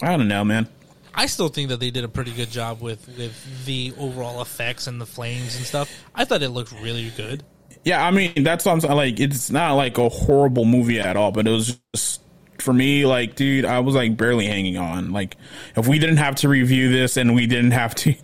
[0.02, 0.68] I don't know, man.
[1.14, 4.86] I still think that they did a pretty good job with with the overall effects
[4.86, 5.92] and the flames and stuff.
[6.14, 7.44] I thought it looked really good.
[7.84, 8.96] Yeah, I mean that's what I'm saying.
[8.96, 12.21] Like, it's not like a horrible movie at all, but it was just
[12.58, 13.06] for me.
[13.06, 15.12] Like, dude, I was like barely hanging on.
[15.12, 15.36] Like,
[15.76, 18.14] if we didn't have to review this and we didn't have to,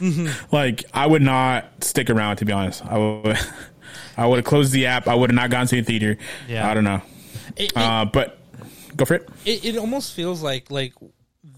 [0.52, 2.36] like, I would not stick around.
[2.36, 3.38] To be honest, I would.
[4.16, 5.06] I would have closed the app.
[5.06, 6.18] I would have not gone to the theater.
[6.48, 6.68] Yeah.
[6.68, 7.00] I don't know.
[7.56, 8.36] It, it, Uh, but
[8.96, 9.28] go for it.
[9.44, 10.92] it, it almost feels like like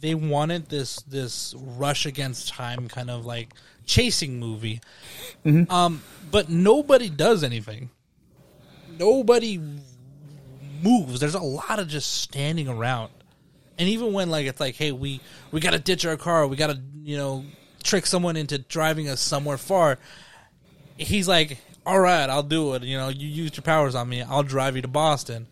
[0.01, 3.55] they wanted this this rush against time kind of like
[3.87, 4.81] chasing movie
[5.71, 7.91] um but nobody does anything
[8.99, 9.59] nobody
[10.83, 13.11] moves there's a lot of just standing around
[13.79, 15.21] and even when like it's like hey we
[15.51, 17.45] we gotta ditch our car we gotta you know
[17.83, 19.99] trick someone into driving us somewhere far
[20.97, 24.23] he's like all right i'll do it you know you used your powers on me
[24.23, 25.47] i'll drive you to boston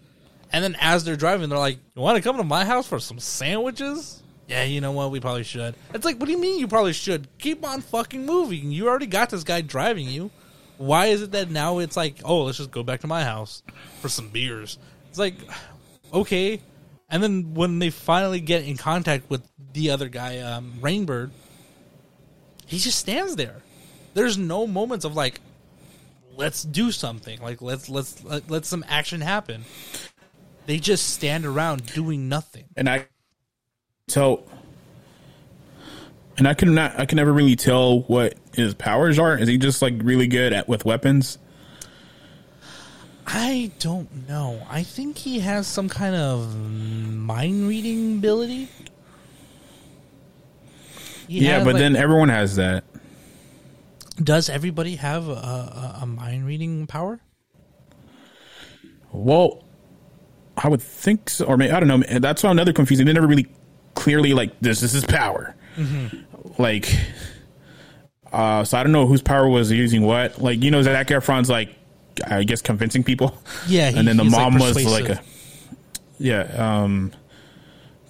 [0.52, 2.98] and then as they're driving, they're like, "You want to come to my house for
[2.98, 5.10] some sandwiches?" Yeah, you know what?
[5.10, 5.74] We probably should.
[5.92, 7.28] It's like, what do you mean you probably should?
[7.38, 8.70] Keep on fucking moving.
[8.72, 10.30] You already got this guy driving you.
[10.78, 13.62] Why is it that now it's like, oh, let's just go back to my house
[14.00, 14.78] for some beers?
[15.18, 15.56] It's like,
[16.12, 16.60] okay.
[17.10, 19.42] And then when they finally get in contact with
[19.72, 21.30] the other guy, um, Rainbird,
[22.66, 23.56] he just stands there.
[24.14, 25.40] There's no moments of like,
[26.36, 27.40] let's do something.
[27.40, 29.64] Like let's let's let, let some action happen.
[30.66, 32.64] They just stand around doing nothing.
[32.76, 33.06] and I
[34.08, 34.44] so
[36.36, 39.36] and I can not I can never really tell what his powers are.
[39.36, 41.38] Is he just like really good at with weapons?
[43.30, 44.66] I don't know.
[44.70, 48.68] I think he has some kind of mind reading ability.
[51.28, 52.84] He yeah, but like- then everyone has that.
[54.22, 57.20] does everybody have a, a, a mind reading power?
[59.12, 59.62] Well,
[60.56, 62.18] I would think so, or maybe I don't know.
[62.18, 63.04] That's why another confusing.
[63.06, 63.46] They never really
[63.94, 64.80] clearly like this.
[64.80, 65.54] This is power.
[66.58, 66.92] Like,
[68.32, 70.40] uh, so I don't know whose power was using what.
[70.42, 71.74] Like, you know, Zac Efron's like,
[72.26, 73.36] I guess convincing people.
[73.66, 75.20] Yeah, he- and then the he's, like, mom was like a,
[76.18, 76.42] yeah.
[76.56, 77.12] Um,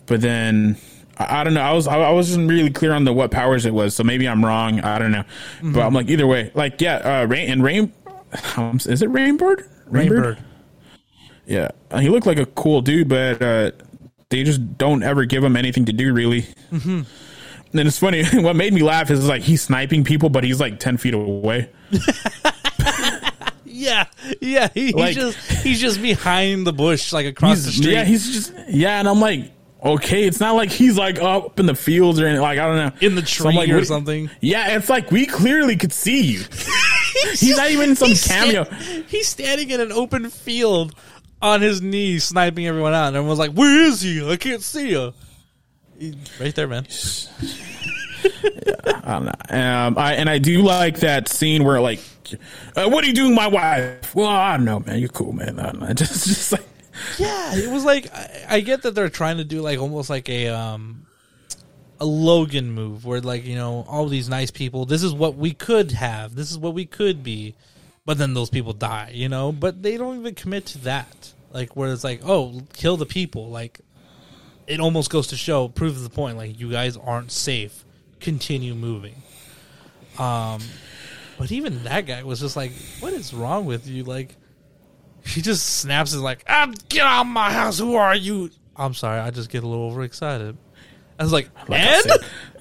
[0.07, 0.77] but then
[1.19, 1.61] I, I don't know.
[1.63, 3.95] I was I, wasn't really clear on the what powers it was.
[3.95, 4.81] So maybe I'm wrong.
[4.81, 5.25] I don't know.
[5.63, 6.51] But I'm like either way.
[6.55, 7.93] Like yeah, uh, rain and rain.
[8.57, 9.67] Um, is it Rainbird?
[9.91, 10.39] Rainbird.
[11.47, 13.71] Yeah, uh, he looked like a cool dude, but uh,
[14.29, 16.47] they just don't ever give him anything to do, really.
[16.71, 17.07] And
[17.73, 18.25] it's funny.
[18.35, 21.71] What made me laugh is like he's sniping people, but he's like ten feet away.
[23.79, 24.07] Yeah,
[24.41, 24.69] yeah.
[24.75, 27.93] He, Like- he's just he's just behind the bush, like across the street.
[27.93, 29.53] yeah, he's just yeah, and I'm like,
[29.85, 32.43] okay, it's not like he's like up in the fields or anything.
[32.43, 34.31] Like I don't know, in the So tree I'm like, or something.
[34.41, 36.41] Yeah, it's like we clearly could see you.
[37.37, 38.65] he's not even in some He's cameo.
[38.65, 40.95] sta- he's standing in an open field
[41.41, 44.29] on his knees, sniping everyone out, and everyone's like, "Where is he?
[44.29, 45.13] I can't see you."
[46.41, 46.87] Right there, man.
[49.05, 49.33] I don't know.
[49.51, 52.01] Um, I, and I do like that scene where like,
[52.77, 54.15] uh, what are you doing, my wife?
[54.15, 54.99] Well, I don't know, man.
[54.99, 55.59] You're cool, man.
[55.59, 55.93] I don't know.
[55.93, 56.65] Just, just like,
[57.19, 60.29] Yeah, it was like I, I get that they're trying to do like almost like
[60.29, 61.07] a um
[62.01, 64.85] a Logan move where like you know all these nice people.
[64.85, 66.35] This is what we could have.
[66.35, 67.55] This is what we could be,
[68.05, 69.13] but then those people die.
[69.15, 71.33] You know, but they don't even commit to that.
[71.53, 73.49] Like where it's like, oh, kill the people.
[73.49, 73.81] Like
[74.67, 76.37] it almost goes to show, proves the point.
[76.37, 77.85] Like you guys aren't safe.
[78.21, 79.15] Continue moving.
[80.19, 80.61] Um,
[81.39, 84.05] but even that guy was just like, what is wrong with you?
[84.05, 84.37] Like
[85.25, 87.79] he just snaps and like, ah, get out of my house.
[87.79, 88.51] Who are you?
[88.77, 90.57] I'm sorry, I just get a little overexcited.
[91.19, 92.13] I was like, like I and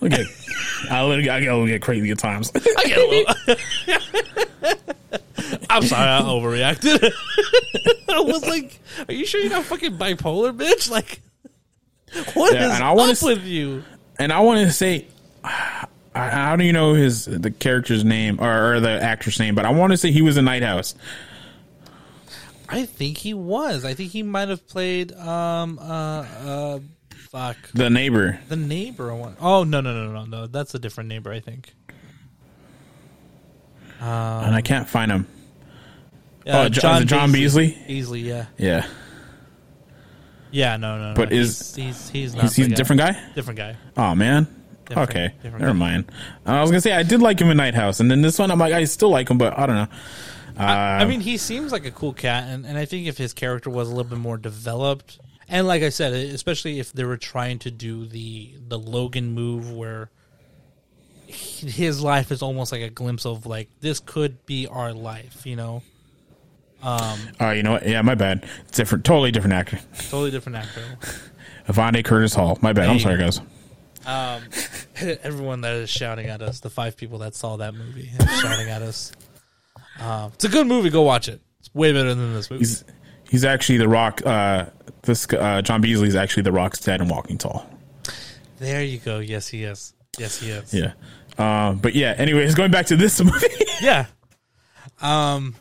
[0.01, 0.25] look at,
[0.91, 2.51] I, I get a little get crazy at times.
[2.55, 3.35] I get a little.
[5.69, 7.13] I'm sorry, I overreacted.
[8.09, 10.89] I was like, "Are you sure you're not fucking bipolar, bitch?
[10.89, 11.21] Like,
[12.33, 13.83] what is Yeah, and I wanna up with you?"
[14.19, 15.05] and I want to say,
[16.17, 19.55] I- how do you know his the character's name or, or the actor's name?
[19.55, 20.95] But I want to say he was in Night House.
[22.69, 23.85] I think he was.
[23.85, 26.79] I think he might have played um uh uh
[27.29, 28.39] fuck The neighbor.
[28.49, 29.11] the neighbor.
[29.11, 29.37] I want.
[29.39, 30.47] Oh no no no no no.
[30.47, 31.31] That's a different neighbor.
[31.31, 31.73] I think.
[33.99, 35.27] and I can't find him.
[36.45, 37.77] Uh, Oh, Jo- is John Beasley?
[37.87, 38.85] Beasley, yeah, Yeah,
[40.51, 40.77] yeah.
[40.77, 41.09] No no.
[41.09, 41.13] no.
[41.15, 43.21] But is- he's he's, he's not he's, he's the a different guy.
[43.35, 43.75] Different guy.
[43.97, 44.47] Oh man.
[44.87, 45.79] Different- okay, different never guy.
[45.79, 46.11] mind.
[46.45, 48.51] I was gonna say I did like him in Night House, and then this one
[48.51, 49.87] I'm like I still like him, but I don't know.
[50.59, 53.31] Uh, I mean, he seems like a cool cat, and, and I think if his
[53.33, 57.17] character was a little bit more developed, and like I said, especially if they were
[57.17, 60.09] trying to do the the Logan move where
[61.25, 65.45] he- his life is almost like a glimpse of like this could be our life,
[65.45, 65.83] you know,
[66.83, 67.87] oh, you know what?
[67.87, 68.45] Yeah, my bad.
[68.67, 69.79] It's different, totally different actor.
[70.09, 70.83] totally different actor.
[71.69, 72.57] Vondie Curtis Hall.
[72.61, 72.85] My bad.
[72.85, 73.25] There I'm sorry, go.
[73.25, 73.41] guys.
[74.05, 74.41] Um,
[75.23, 78.09] everyone that is shouting at us, the five people that saw that movie,
[78.41, 79.11] shouting at us.
[79.99, 80.89] Um, it's a good movie.
[80.89, 81.41] Go watch it.
[81.59, 82.61] It's way better than this movie.
[82.61, 82.83] He's
[83.29, 84.21] he's actually the Rock.
[84.25, 84.65] Uh,
[85.03, 87.67] this uh, John Beasley is actually the Rock's dad in Walking Tall.
[88.59, 89.19] there you go.
[89.19, 89.93] Yes, he is.
[90.17, 90.73] Yes, he is.
[90.73, 90.93] Yeah.
[91.37, 92.13] Uh, but yeah.
[92.17, 93.47] Anyways, going back to this movie.
[93.81, 94.05] Yeah.
[95.01, 95.55] Um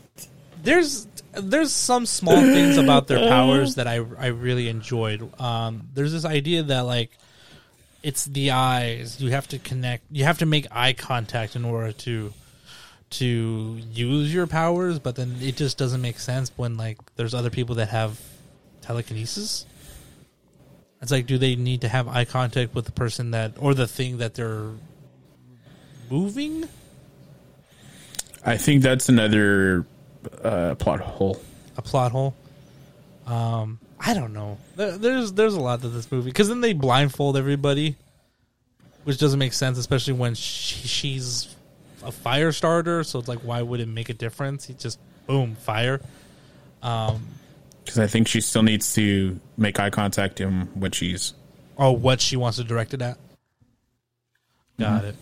[0.63, 5.31] there's there's some small things about their powers that I I really enjoyed.
[5.41, 7.11] Um there's this idea that like
[8.07, 9.21] it's the eyes.
[9.21, 12.33] You have to connect you have to make eye contact in order to
[13.11, 17.51] to use your powers, but then it just doesn't make sense when like there's other
[17.51, 18.21] people that have
[18.81, 19.67] telekinesis.
[21.03, 23.89] It's like do they need to have eye contact with the person that or the
[23.89, 24.71] thing that they're
[26.09, 26.69] moving?
[28.45, 29.85] I think that's another
[30.45, 31.43] uh, plot hole.
[31.77, 32.37] a plot hole.
[33.27, 34.59] Um, I don't know.
[34.77, 37.97] There, there's there's a lot to this movie because then they blindfold everybody,
[39.05, 41.55] which doesn't make sense, especially when she, she's
[42.05, 43.05] a fire starter.
[43.05, 44.67] So it's like, why would it make a difference?
[44.67, 46.01] He just boom fire.
[46.81, 51.35] Because I think she still needs to make eye contact in what she's.
[51.79, 53.19] Oh, what she wants to direct it at.
[54.79, 55.17] Got it.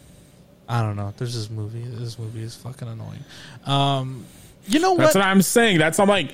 [0.69, 1.13] I don't know.
[1.17, 1.85] There's this movie.
[1.85, 3.25] This movie is fucking annoying.
[3.67, 4.25] Um,
[4.67, 4.99] you know what?
[4.99, 5.23] That's what?
[5.23, 5.79] what I'm saying.
[5.79, 6.33] That's I'm like.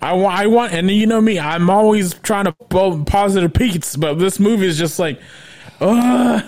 [0.00, 1.38] I want, I want, and you know me.
[1.38, 5.20] I'm always trying to pull positive peaks, but this movie is just like,
[5.80, 6.42] uh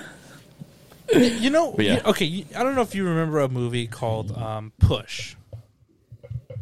[1.15, 2.01] You know, yeah.
[2.07, 2.45] okay.
[2.57, 5.37] I don't know if you remember a movie called um, Push.
[6.51, 6.57] a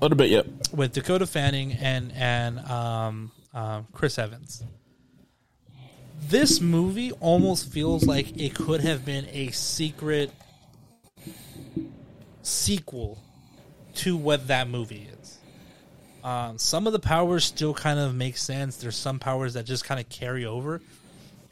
[0.00, 0.30] little bit.
[0.30, 0.46] Yep.
[0.72, 4.62] with Dakota Fanning and and um, um, Chris Evans.
[6.28, 10.30] This movie almost feels like it could have been a secret
[12.42, 13.22] sequel
[13.98, 15.38] to what that movie is.
[16.24, 18.76] Um, some of the powers still kind of make sense.
[18.76, 20.80] There's some powers that just kind of carry over.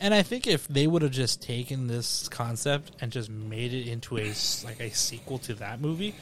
[0.01, 3.89] And I think if they would have just taken this concept and just made it
[3.89, 4.29] into a
[4.65, 6.15] like a sequel to that movie,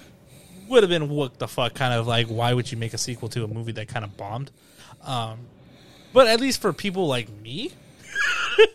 [0.69, 3.29] would have been what the fuck kind of like why would you make a sequel
[3.31, 4.51] to a movie that kind of bombed?
[5.03, 5.41] Um,
[6.13, 7.73] but at least for people like me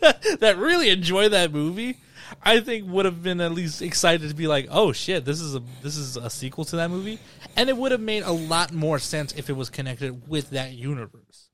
[0.40, 1.96] that really enjoy that movie,
[2.42, 5.54] I think would have been at least excited to be like, oh shit, this is
[5.54, 7.18] a this is a sequel to that movie,
[7.56, 10.72] and it would have made a lot more sense if it was connected with that
[10.72, 11.50] universe,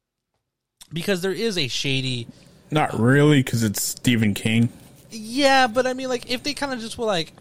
[0.93, 2.27] because there is a shady
[2.70, 4.70] Not really, because it's Stephen King.
[5.11, 7.33] Yeah, but I mean, like, if they kind of just were like,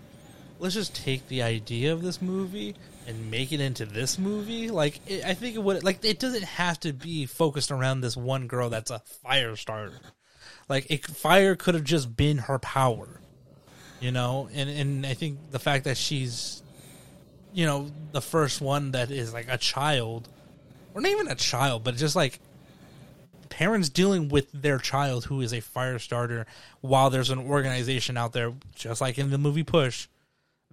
[0.60, 2.76] let's just take the idea of this movie
[3.08, 6.44] and make it into this movie, like, it, I think it would, like, it doesn't
[6.44, 10.00] have to be focused around this one girl that's a fire starter.
[10.70, 13.20] Like, it, fire could have just been her power,
[14.06, 14.48] you know?
[14.54, 16.62] And, and I think the fact that she's,
[17.54, 20.30] you know, the first one that is like a child,
[20.94, 22.40] or not even a child, but just like
[23.50, 26.46] parents dealing with their child who is a fire starter
[26.82, 30.08] while there's an organization out there just like in the movie push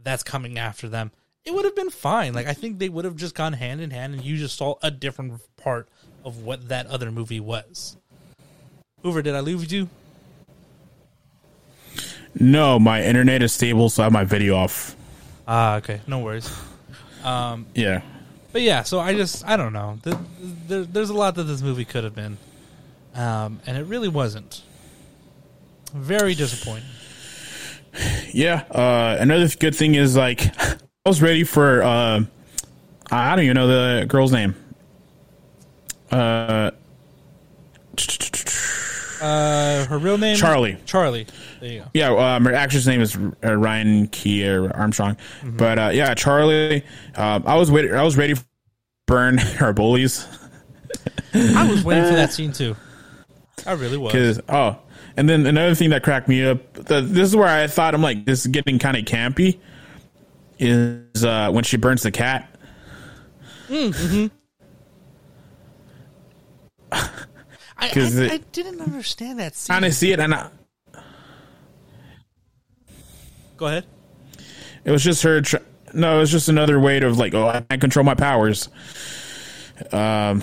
[0.02, 1.10] that's coming after them.
[1.44, 2.34] It would have been fine.
[2.34, 4.74] Like i think they would have just gone hand in hand and you just saw
[4.82, 5.88] a different part
[6.24, 7.96] of what that other movie was.
[9.02, 9.88] Hoover did i leave you
[12.38, 14.96] No, my internet is stable, so I have my video off.
[15.46, 16.50] ah okay no worries
[17.24, 18.00] Um, Yeah.
[18.52, 20.18] but yeah so i just i don't know there,
[20.68, 22.36] there, there's a lot that this movie could have been
[23.14, 24.62] um, and it really wasn't
[25.94, 26.88] very disappointing
[28.32, 28.62] Yeah.
[28.70, 32.20] Uh, another good thing is like I was ready for uh,
[33.10, 34.54] I don't even know the girl's name.
[36.10, 36.70] Uh,
[39.20, 40.76] uh her real name Charlie.
[40.86, 41.26] charlie
[41.62, 45.90] there you go Yeah, um, her actress name is uh, Ryan Kiera Armstrong, but uh,
[45.92, 46.84] yeah, Charlie.
[47.14, 48.44] Um, I was wait- I was ready for
[49.06, 50.26] burn her bullies
[51.34, 52.76] I was waiting for that scene too.
[53.66, 54.40] I really was.
[54.48, 54.78] oh,
[55.16, 56.72] and then another thing that cracked me up.
[56.74, 59.58] The, this is where I thought I'm like this is getting kind of campy.
[60.58, 62.48] Is uh, when she burns the cat.
[63.70, 64.28] I,
[67.92, 69.72] 'cause I, it- I didn't understand that scene.
[69.74, 70.50] Kind of see it, and I,
[73.62, 73.86] Go ahead.
[74.84, 75.40] it was just her.
[75.40, 75.58] Tr-
[75.94, 78.68] no, it was just another way of like, oh, I can't control my powers.
[79.92, 80.42] Um,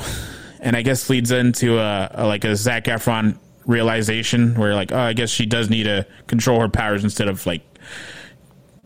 [0.61, 4.97] and I guess leads into a, a like a Zac Efron realization where like, oh,
[4.97, 7.61] I guess she does need to control her powers instead of like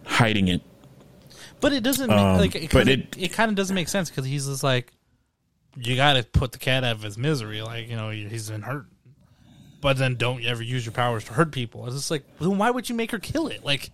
[0.03, 0.61] hiding it.
[1.61, 2.09] But it doesn't.
[2.09, 4.63] Um, make, like, it, but it, it- kind of doesn't make sense because he's just
[4.63, 4.91] like,
[5.77, 7.61] you got to put the cat out of his misery.
[7.61, 8.87] Like you know, he- he's been hurt.
[9.79, 11.85] But then don't you ever use your powers to hurt people.
[11.85, 13.65] It's just like, then why would you make her kill it?
[13.65, 13.91] Like,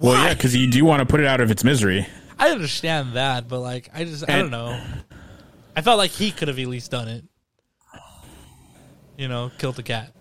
[0.00, 0.28] Well, Why?
[0.28, 2.06] yeah, because you do want to put it out of its misery.
[2.38, 4.80] I understand that, but like, I just, I don't know.
[5.76, 7.24] I felt like he could have at least done it.
[9.16, 10.12] You know, killed the cat.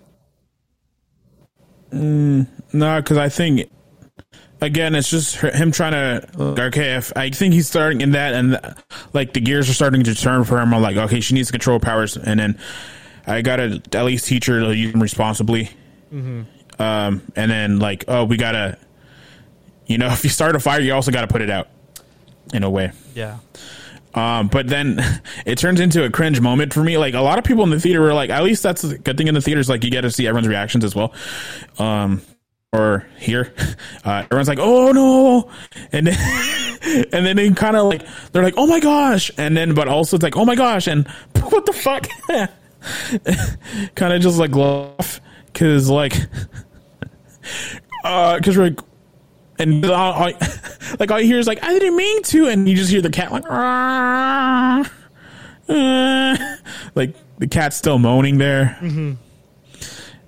[1.91, 3.69] Mm, No, because I think
[4.61, 6.27] again, it's just him trying to.
[6.67, 8.59] Okay, if I think he's starting in that, and
[9.13, 10.73] like the gears are starting to turn for him.
[10.73, 12.59] I'm like, okay, she needs to control powers, and then
[13.25, 15.69] I gotta at least teach her to use them responsibly.
[16.11, 18.77] Um, and then like, oh, we gotta,
[19.91, 21.67] you know, if you start a fire, you also gotta put it out
[22.53, 22.91] in a way.
[23.13, 23.37] Yeah.
[24.13, 24.99] Um, but then
[25.45, 26.97] it turns into a cringe moment for me.
[26.97, 29.17] Like a lot of people in the theater were like, at least that's the good
[29.17, 29.69] thing in the theaters.
[29.69, 31.13] Like you get to see everyone's reactions as well.
[31.79, 32.21] Um,
[32.73, 33.53] or here,
[34.05, 35.49] uh, everyone's like, oh no.
[35.91, 39.31] And then, and then they kind of like, they're like, oh my gosh.
[39.37, 40.87] And then, but also it's like, oh my gosh.
[40.87, 41.07] And
[41.39, 42.07] what the fuck?
[43.95, 45.21] kind of just like laugh.
[45.53, 46.15] Cause like,
[48.05, 48.79] uh, cause we're like,
[49.61, 50.31] and all, all,
[50.99, 53.09] like all you hear is like I didn't mean to, and you just hear the
[53.09, 54.91] cat like, "Ah,
[55.69, 56.57] ah,"
[56.95, 59.17] like the cat's still moaning there, and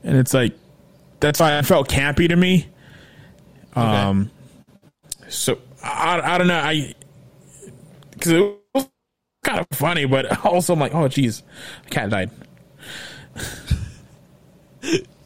[0.04, 0.54] it's like
[1.20, 2.68] that's why it felt campy to me.
[3.76, 4.30] Um,
[5.28, 6.94] so I, I don't know, I
[8.12, 8.88] because it was
[9.44, 11.44] kind of funny, but also I'm like, oh geez,
[11.86, 12.30] the cat died.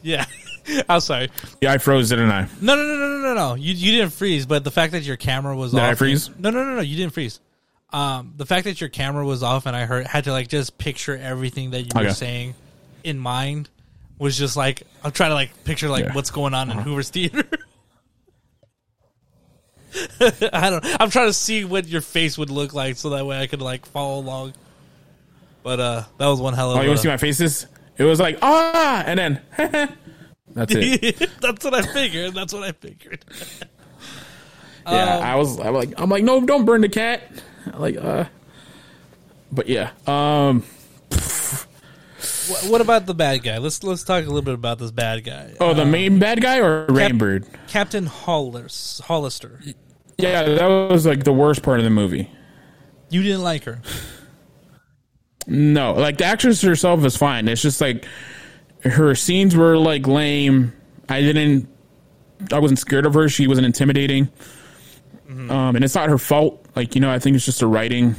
[0.02, 0.24] Yeah.
[0.88, 1.30] I'm sorry.
[1.60, 2.42] Yeah, I froze, didn't I?
[2.60, 3.54] No, no, no, no, no, no, no.
[3.54, 5.90] You you didn't freeze, but the fact that your camera was Did off.
[5.90, 6.30] I freeze?
[6.38, 6.80] No, no, no, no.
[6.80, 7.40] You didn't freeze.
[7.90, 10.76] Um, the fact that your camera was off and I heard had to like just
[10.76, 12.12] picture everything that you were Okay.
[12.12, 12.54] saying
[13.02, 13.70] in mind
[14.18, 16.06] was just like I'm trying to like picture like Yeah.
[16.08, 16.16] Uh-huh.
[16.16, 17.44] what's going on in Hoover's theater.
[20.52, 20.84] I don't.
[21.00, 23.62] I'm trying to see what your face would look like so that way I could
[23.62, 24.52] like follow along.
[25.62, 26.78] But uh, that was one hell of.
[26.78, 27.66] Oh, you want to see my faces?
[27.96, 29.40] It was like ah, and then
[30.58, 31.30] that's it.
[31.40, 32.34] that's what I figured.
[32.34, 33.24] That's what I figured.
[34.86, 35.60] Yeah, Um, I was.
[35.60, 37.22] I'm like, I'm like, no, don't burn the cat.
[37.74, 38.24] Like, uh,
[39.52, 40.62] but yeah, um,
[42.68, 43.58] What, about the bad guy?
[43.58, 45.52] Let's let's talk a little bit about this bad guy.
[45.60, 47.46] oh, the main bad guy or Rainbird?
[47.66, 49.60] Captain Hollers, Hollister.
[50.16, 52.30] Yeah, that was like the worst part of the movie.
[53.10, 53.82] You didn't like her.
[55.46, 57.46] No, like the actress herself is fine.
[57.48, 58.06] It's just like
[58.82, 60.72] her scenes were like lame.
[61.08, 61.68] I didn't.
[62.52, 63.28] I wasn't scared of her.
[63.28, 64.28] She wasn't intimidating.
[65.28, 66.64] Um, and it's not her fault.
[66.74, 68.14] Like you know, I think it's just the writing.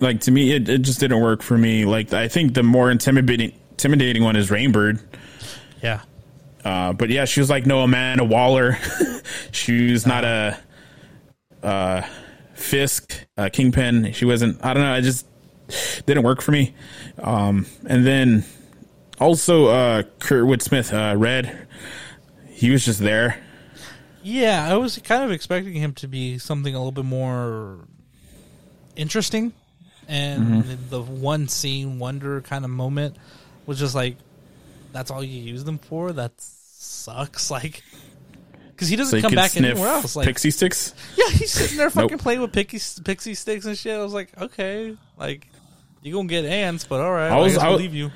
[0.00, 1.84] like to me, it, it just didn't work for me.
[1.84, 5.02] Like I think the more intimidating intimidating one is Rainbird.
[5.82, 6.00] Yeah.
[6.64, 8.78] Uh, but yeah, she was like no Amanda Waller.
[9.52, 10.58] she was not a
[11.62, 12.02] uh,
[12.54, 14.12] Fisk, uh, Kingpin.
[14.12, 14.64] She wasn't.
[14.64, 14.92] I don't know.
[14.92, 15.26] I just
[16.06, 16.74] didn't work for me.
[17.18, 18.44] Um, and then
[19.20, 21.66] also uh, Kurtwood Smith, uh, Red.
[22.48, 23.42] He was just there.
[24.22, 27.86] Yeah, I was kind of expecting him to be something a little bit more
[28.96, 29.52] interesting,
[30.08, 30.88] and Mm-hmm.
[30.90, 33.16] the one scene wonder kind of moment
[33.66, 34.16] was just like,
[34.92, 36.12] that's all you use them for.
[36.12, 37.50] That sucks.
[37.56, 37.82] Like,
[38.68, 40.16] because he doesn't you come back anywhere else.
[40.16, 40.92] Like, pixie sticks.
[41.16, 42.20] yeah, he's sitting there fucking Nope.
[42.20, 43.96] playing with pixie pixie sticks and shit.
[43.98, 45.48] I was like, okay, like
[46.06, 48.10] you gonna get ants, but all right, I I, was- I leave you.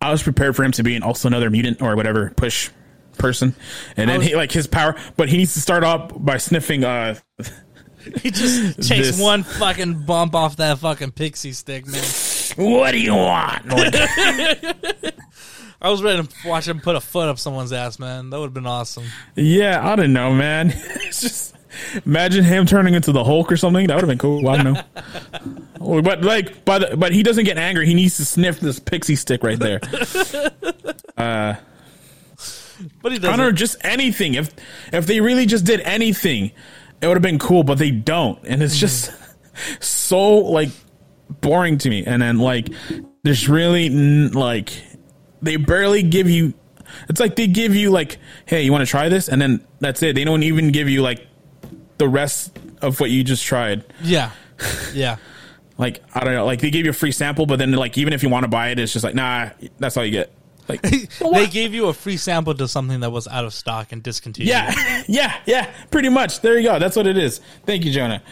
[0.00, 2.70] I was prepared for him to be an, also another mutant or whatever push
[3.18, 3.54] person,
[3.96, 6.84] and then was- he like his power, but he needs to start off by sniffing.
[6.84, 7.16] Uh,
[8.22, 12.02] He just takes This- one fucking bump off that fucking pixie stick, man.
[12.56, 13.64] what do you want?
[15.80, 18.30] I was ready to watch him put a foot up someone's ass, man.
[18.30, 19.04] That would have been awesome.
[19.36, 20.72] yeah, I don't know, man.
[20.74, 21.54] It's just
[22.04, 23.86] imagine him turning into the Hulk or something.
[23.86, 24.48] That would have been cool.
[24.48, 26.02] I don't know.
[26.02, 27.86] But like, the, but he doesn't get angry.
[27.86, 29.80] He needs to sniff this pixie stick right there.
[31.18, 31.56] Uh,
[33.02, 33.38] but he doesn't.
[33.38, 34.34] know, just anything.
[34.34, 34.50] If
[34.92, 36.52] if they really just did anything,
[37.00, 37.64] it would have been cool.
[37.64, 39.12] But they don't, and it's just
[39.80, 40.70] so like
[41.40, 42.04] boring to me.
[42.04, 42.68] And then like,
[43.24, 43.88] there's really
[44.28, 44.70] like
[45.42, 46.54] they barely give you.
[47.08, 50.02] It's like they give you like, hey, you want to try this, and then that's
[50.02, 50.14] it.
[50.14, 51.26] They don't even give you like
[51.98, 53.84] the rest of what you just tried.
[54.02, 54.30] Yeah,
[54.92, 55.16] yeah.
[55.78, 58.12] Like I don't know, like they gave you a free sample, but then like even
[58.12, 60.32] if you want to buy it, it's just like nah, that's all you get.
[60.68, 60.82] Like
[61.32, 64.48] they gave you a free sample to something that was out of stock and discontinued.
[64.48, 65.72] Yeah, yeah, yeah.
[65.90, 66.40] Pretty much.
[66.40, 66.80] There you go.
[66.80, 67.40] That's what it is.
[67.64, 68.22] Thank you, Jonah.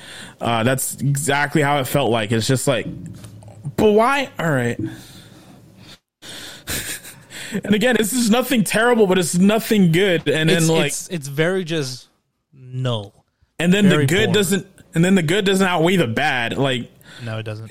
[0.40, 2.32] Uh, that's exactly how it felt like.
[2.32, 2.86] It's just like,
[3.76, 4.28] but why?
[4.38, 4.78] All right.
[7.64, 10.28] and again, this is nothing terrible, but it's nothing good.
[10.28, 12.08] And it's, then like, it's it's very just
[12.52, 13.12] no,
[13.58, 14.32] and then the good boring.
[14.32, 16.56] doesn't, and then the good doesn't outweigh the bad.
[16.58, 16.90] Like,
[17.24, 17.70] no, it doesn't.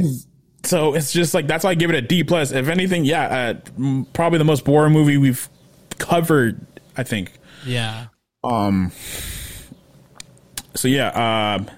[0.63, 2.51] so it's just like that's why I give it a D plus.
[2.51, 5.47] If anything, yeah, uh, probably the most boring movie we've
[5.97, 6.65] covered.
[6.97, 7.33] I think.
[7.65, 8.07] Yeah,
[8.43, 8.91] um
[10.75, 11.69] So yeah, um,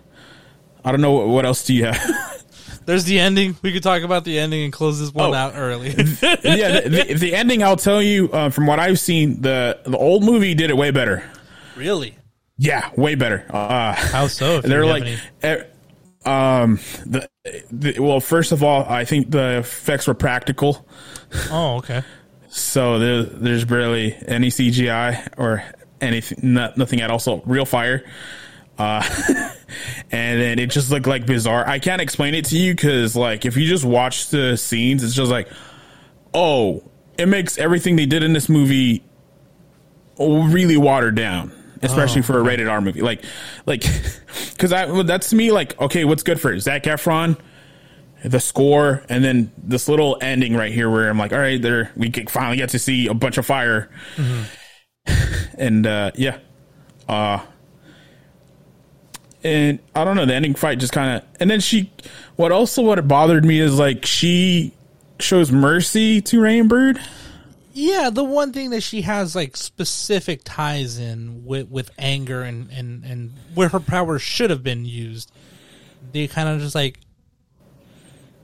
[0.83, 2.43] I don't know what, what else do you have.
[2.85, 3.55] there's the ending.
[3.61, 5.33] We could talk about the ending and close this one Oh.
[5.33, 5.89] out early.
[5.91, 7.63] yeah, the, the, the ending.
[7.63, 10.91] I'll tell you uh, from what I've seen, the the old movie did it way
[10.91, 11.23] better.
[11.75, 12.15] really?
[12.57, 13.45] Yeah, way better.
[13.49, 14.61] Uh, How so?
[14.61, 15.63] They're like, eh,
[16.25, 17.29] um, the,
[17.71, 20.87] the well, first of all, I think the effects were practical,
[21.51, 22.03] oh, okay.
[22.49, 25.63] so there, there's barely any CGI or
[26.01, 27.19] anything, not, nothing at all.
[27.19, 28.03] So real fire.
[28.77, 29.03] Uh,
[30.11, 31.67] and then it just looked like bizarre.
[31.67, 35.15] I can't explain it to you because, like, if you just watch the scenes, it's
[35.15, 35.49] just like,
[36.33, 36.83] oh,
[37.17, 39.03] it makes everything they did in this movie
[40.19, 41.51] really watered down,
[41.81, 43.01] especially for a rated R movie.
[43.01, 43.23] Like,
[43.65, 43.81] like,
[44.53, 46.61] because I that's to me like, okay, what's good for it?
[46.61, 47.37] Zac Efron,
[48.23, 51.91] the score, and then this little ending right here where I'm like, all right, there
[51.95, 53.89] we get, finally get to see a bunch of fire,
[55.57, 56.39] and uh, yeah,
[57.07, 57.39] uh,
[59.43, 61.91] and I don't know, the ending fight just kind of, and then she,
[62.35, 64.73] what also what bothered me is like she
[65.19, 67.01] shows mercy to Rainbird.
[67.79, 72.71] Yeah, the one thing that she has like specific ties in with with anger and
[72.71, 75.31] and and where her power should have been used,
[76.11, 76.99] they kind of just like,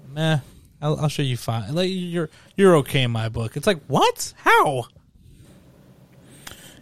[0.08, 0.38] meh.
[0.84, 1.74] I'll, I'll show you fine.
[1.74, 3.58] Like you're you're okay in my book.
[3.58, 4.36] It's like what?
[4.38, 4.86] How?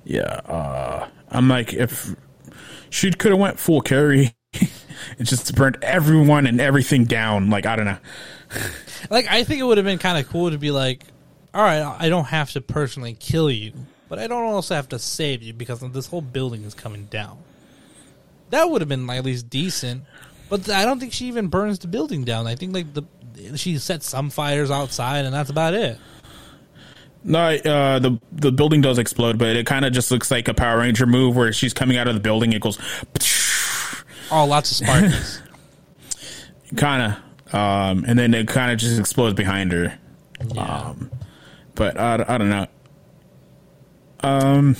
[0.03, 2.13] Yeah, uh, I'm like, if
[2.89, 7.49] she could have went full Carrie, it just burnt everyone and everything down.
[7.49, 7.99] Like I don't know.
[9.09, 11.05] Like I think it would have been kind of cool to be like,
[11.53, 13.73] all right, I don't have to personally kill you,
[14.09, 17.37] but I don't also have to save you because this whole building is coming down.
[18.51, 20.03] That would have been like, at least decent,
[20.49, 22.47] but I don't think she even burns the building down.
[22.47, 23.03] I think like the
[23.57, 25.97] she sets some fires outside and that's about it.
[27.23, 30.53] No, uh, the the building does explode, but it kind of just looks like a
[30.53, 32.51] Power Ranger move where she's coming out of the building.
[32.53, 32.77] It goes,
[34.31, 35.41] Oh, lots of sparks.
[36.77, 37.13] kind
[37.51, 39.97] of, um, and then it kind of just explodes behind her.
[40.53, 40.61] yeah.
[40.61, 41.11] Um,
[41.81, 42.67] but I, I don't know.
[44.21, 44.75] Um,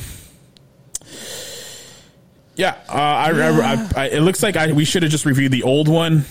[2.55, 5.51] yeah, uh, I, I, I, I, it looks like I, we should have just reviewed
[5.51, 6.25] the old one,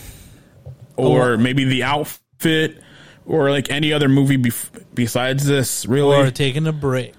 [0.97, 1.37] or Oh.
[1.37, 2.81] maybe the outfit,
[3.27, 5.87] or like any other movie bef- besides this.
[5.87, 7.15] Really, or taking a break.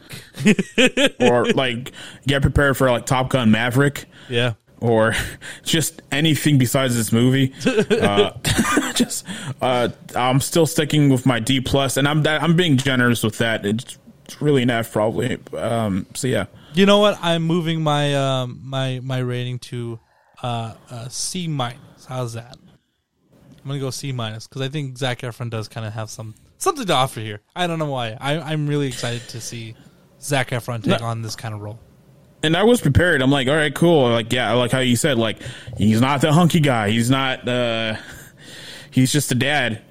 [1.19, 1.91] or like
[2.25, 4.53] get prepared for like Top Gun Maverick Yeah.
[4.81, 5.15] Or
[5.63, 7.53] just anything besides this movie.
[7.65, 8.31] uh,
[8.93, 9.25] just
[9.61, 13.65] uh, I'm still sticking with my D plus, and I'm I'm being generous with that.
[13.65, 15.37] It's, it's really an F probably.
[15.55, 16.47] Um, so yeah.
[16.73, 17.17] You know what?
[17.21, 19.99] I'm moving my um, my my rating to
[20.41, 22.05] uh, uh, C minus.
[22.07, 22.57] How's that?
[23.63, 26.33] I'm gonna go C minus because I think Zac Efron does kind of have some
[26.57, 27.41] something to offer here.
[27.55, 28.17] I don't know why.
[28.19, 29.75] I, I'm really excited to see
[30.21, 31.05] Zac Efron take No.
[31.05, 31.79] on this kind of role.
[32.43, 33.21] And I was prepared.
[33.21, 34.09] I'm like, all right, cool.
[34.09, 35.37] Like, yeah, like how you said, like
[35.77, 36.89] he's not the hunky guy.
[36.89, 37.47] He's not.
[37.47, 37.95] uh
[38.91, 39.81] He's just a dad,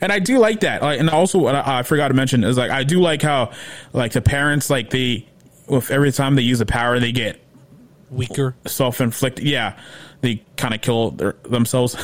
[0.00, 0.80] and I do like that.
[0.80, 3.50] Like, and also, what I, I forgot to mention is like I do like how
[3.92, 5.28] like the parents like they
[5.66, 7.44] with every time they use the power they get
[8.08, 8.54] Weaker.
[8.64, 9.44] self inflicted.
[9.44, 9.76] Yeah,
[10.20, 11.96] they kind of kill their, themselves,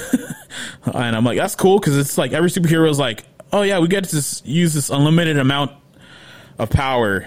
[0.84, 3.86] and I'm like, that's cool because it's like every superhero is like, oh yeah, we
[3.86, 5.70] get to use this unlimited amount
[6.58, 7.24] of power,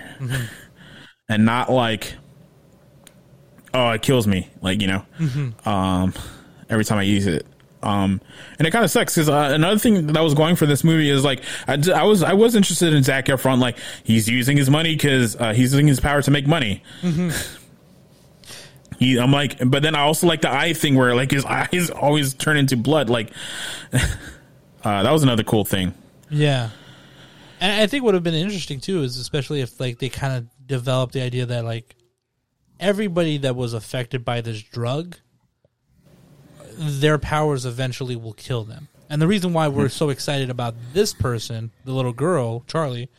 [1.29, 2.15] and not like,
[3.75, 5.05] oh, it kills me, like you know,
[5.65, 6.13] um,
[6.69, 7.45] every time I use it.
[7.83, 8.19] Um,
[8.57, 10.83] and it kind of sucks because uh, another thing that I was going for this
[10.83, 14.27] movie is like I, d- I was I was interested in Zac Efron like he's
[14.27, 16.81] using his money because uh, he's using his power to make money.
[18.97, 21.89] He, I'm like, but then I also like the eye thing where like his eyes
[21.93, 23.09] always turn into blood.
[23.09, 23.31] Like,
[23.93, 25.93] uh, that was another cool thing.
[26.29, 26.69] Yeah.
[27.59, 30.67] And I think would have been interesting too is especially if like they kind of
[30.67, 31.95] developed the idea that like
[32.79, 35.17] everybody that was affected by this drug
[36.77, 38.87] their powers eventually will kill them.
[39.09, 39.89] And the reason why we're hmm.
[39.89, 43.09] so excited about this person, the little girl, Charlie,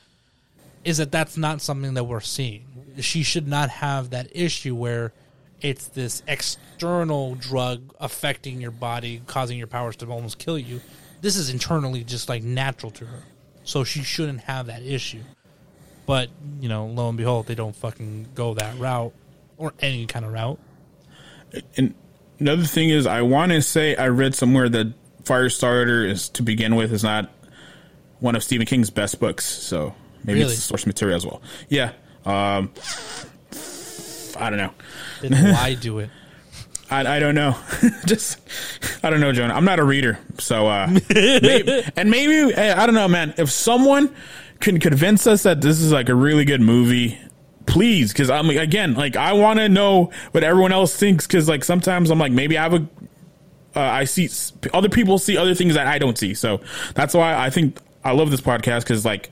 [0.85, 2.67] is that that's not something that we're seeing.
[3.01, 5.13] She should not have that issue where
[5.61, 10.81] it's this external drug affecting your body, causing your powers to almost kill you.
[11.21, 13.23] This is internally just like natural to her.
[13.65, 15.23] So she shouldn't have that issue.
[16.05, 16.31] But,
[16.61, 19.13] you know, lo and behold, they don't fucking go that route
[19.57, 20.59] or any kind of route.
[21.77, 21.95] And
[22.39, 24.93] another thing is, I want to say I read somewhere that
[25.25, 27.31] Firestarter is to begin with is not
[28.21, 29.45] one of Stephen King's best books.
[29.45, 30.53] So maybe Really?
[30.55, 31.43] it's source material as well.
[31.69, 31.93] Yeah.
[32.25, 32.71] Um,
[34.39, 34.73] I don't know.
[35.23, 36.11] Then why do it?
[36.91, 37.57] I, I don't know.
[38.07, 38.39] Just
[39.03, 39.55] I don't know, Jonah.
[39.55, 43.35] I'm not a reader, so uh, maybe, and maybe eh, I don't know, man.
[43.39, 44.15] If someone
[44.61, 47.19] can convince us that this is like a really good movie,
[47.67, 51.27] please, because I'm like, again, like I want to know what everyone else thinks.
[51.27, 52.87] Because like sometimes I'm like, maybe I have a,
[53.77, 54.29] uh, I see
[54.73, 56.35] other people see other things that I don't see.
[56.35, 56.61] So
[56.95, 59.31] that's why I think I love this podcast because like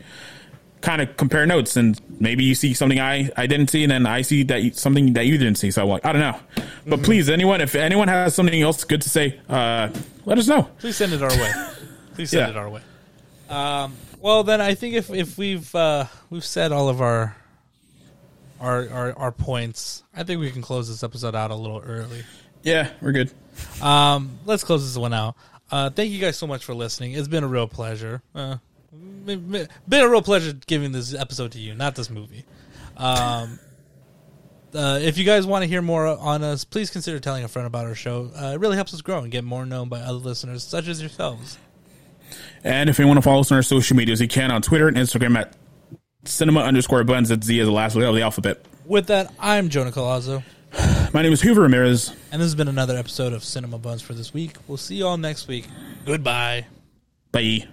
[0.81, 4.05] kind of compare notes and maybe you see something I, I didn't see and then
[4.07, 5.71] I see that you, something that you didn't see.
[5.71, 6.39] So I'm like, I don't know.
[6.87, 9.89] But please, anyone, if anyone has something else good to say, uh,
[10.27, 10.65] let us know.
[10.81, 11.53] Please send it our way.
[12.15, 12.51] Please send Yeah.
[12.51, 12.83] it our way.
[13.49, 17.35] Um, well, then I think if if we've uh, we've said all of our,
[18.65, 22.25] our our our points, I think we can close this episode out a little early.
[22.63, 23.31] Yeah, we're good.
[23.83, 25.37] Um, let's close this one out.
[25.71, 27.13] Uh, thank you guys so much for listening.
[27.13, 28.23] It's been a real pleasure.
[28.35, 28.57] Uh,
[29.25, 32.45] been a real pleasure giving this episode to you, not this movie.
[32.97, 33.59] Um,
[34.75, 37.67] uh, if you guys want to hear more on us, please consider telling a friend
[37.67, 38.31] about our show.
[38.35, 41.01] Uh, it really helps us grow and get more known by other listeners, such as
[41.01, 41.59] yourselves.
[42.63, 44.89] And if you want to follow us on our social medias, you can on Twitter
[44.89, 45.55] and Instagram at
[46.25, 47.29] cinema underscore bunz.
[47.29, 48.65] That's Z is the last letter of the alphabet.
[48.87, 50.43] With that, I'm Jonah Colazzo,
[51.15, 52.11] My name is Hoover Ramirez.
[52.33, 54.57] and this has been another episode of Cinema Bunz for this week.
[54.67, 55.67] We'll see you all next week.
[56.05, 56.67] Goodbye.
[57.33, 57.69] Bye.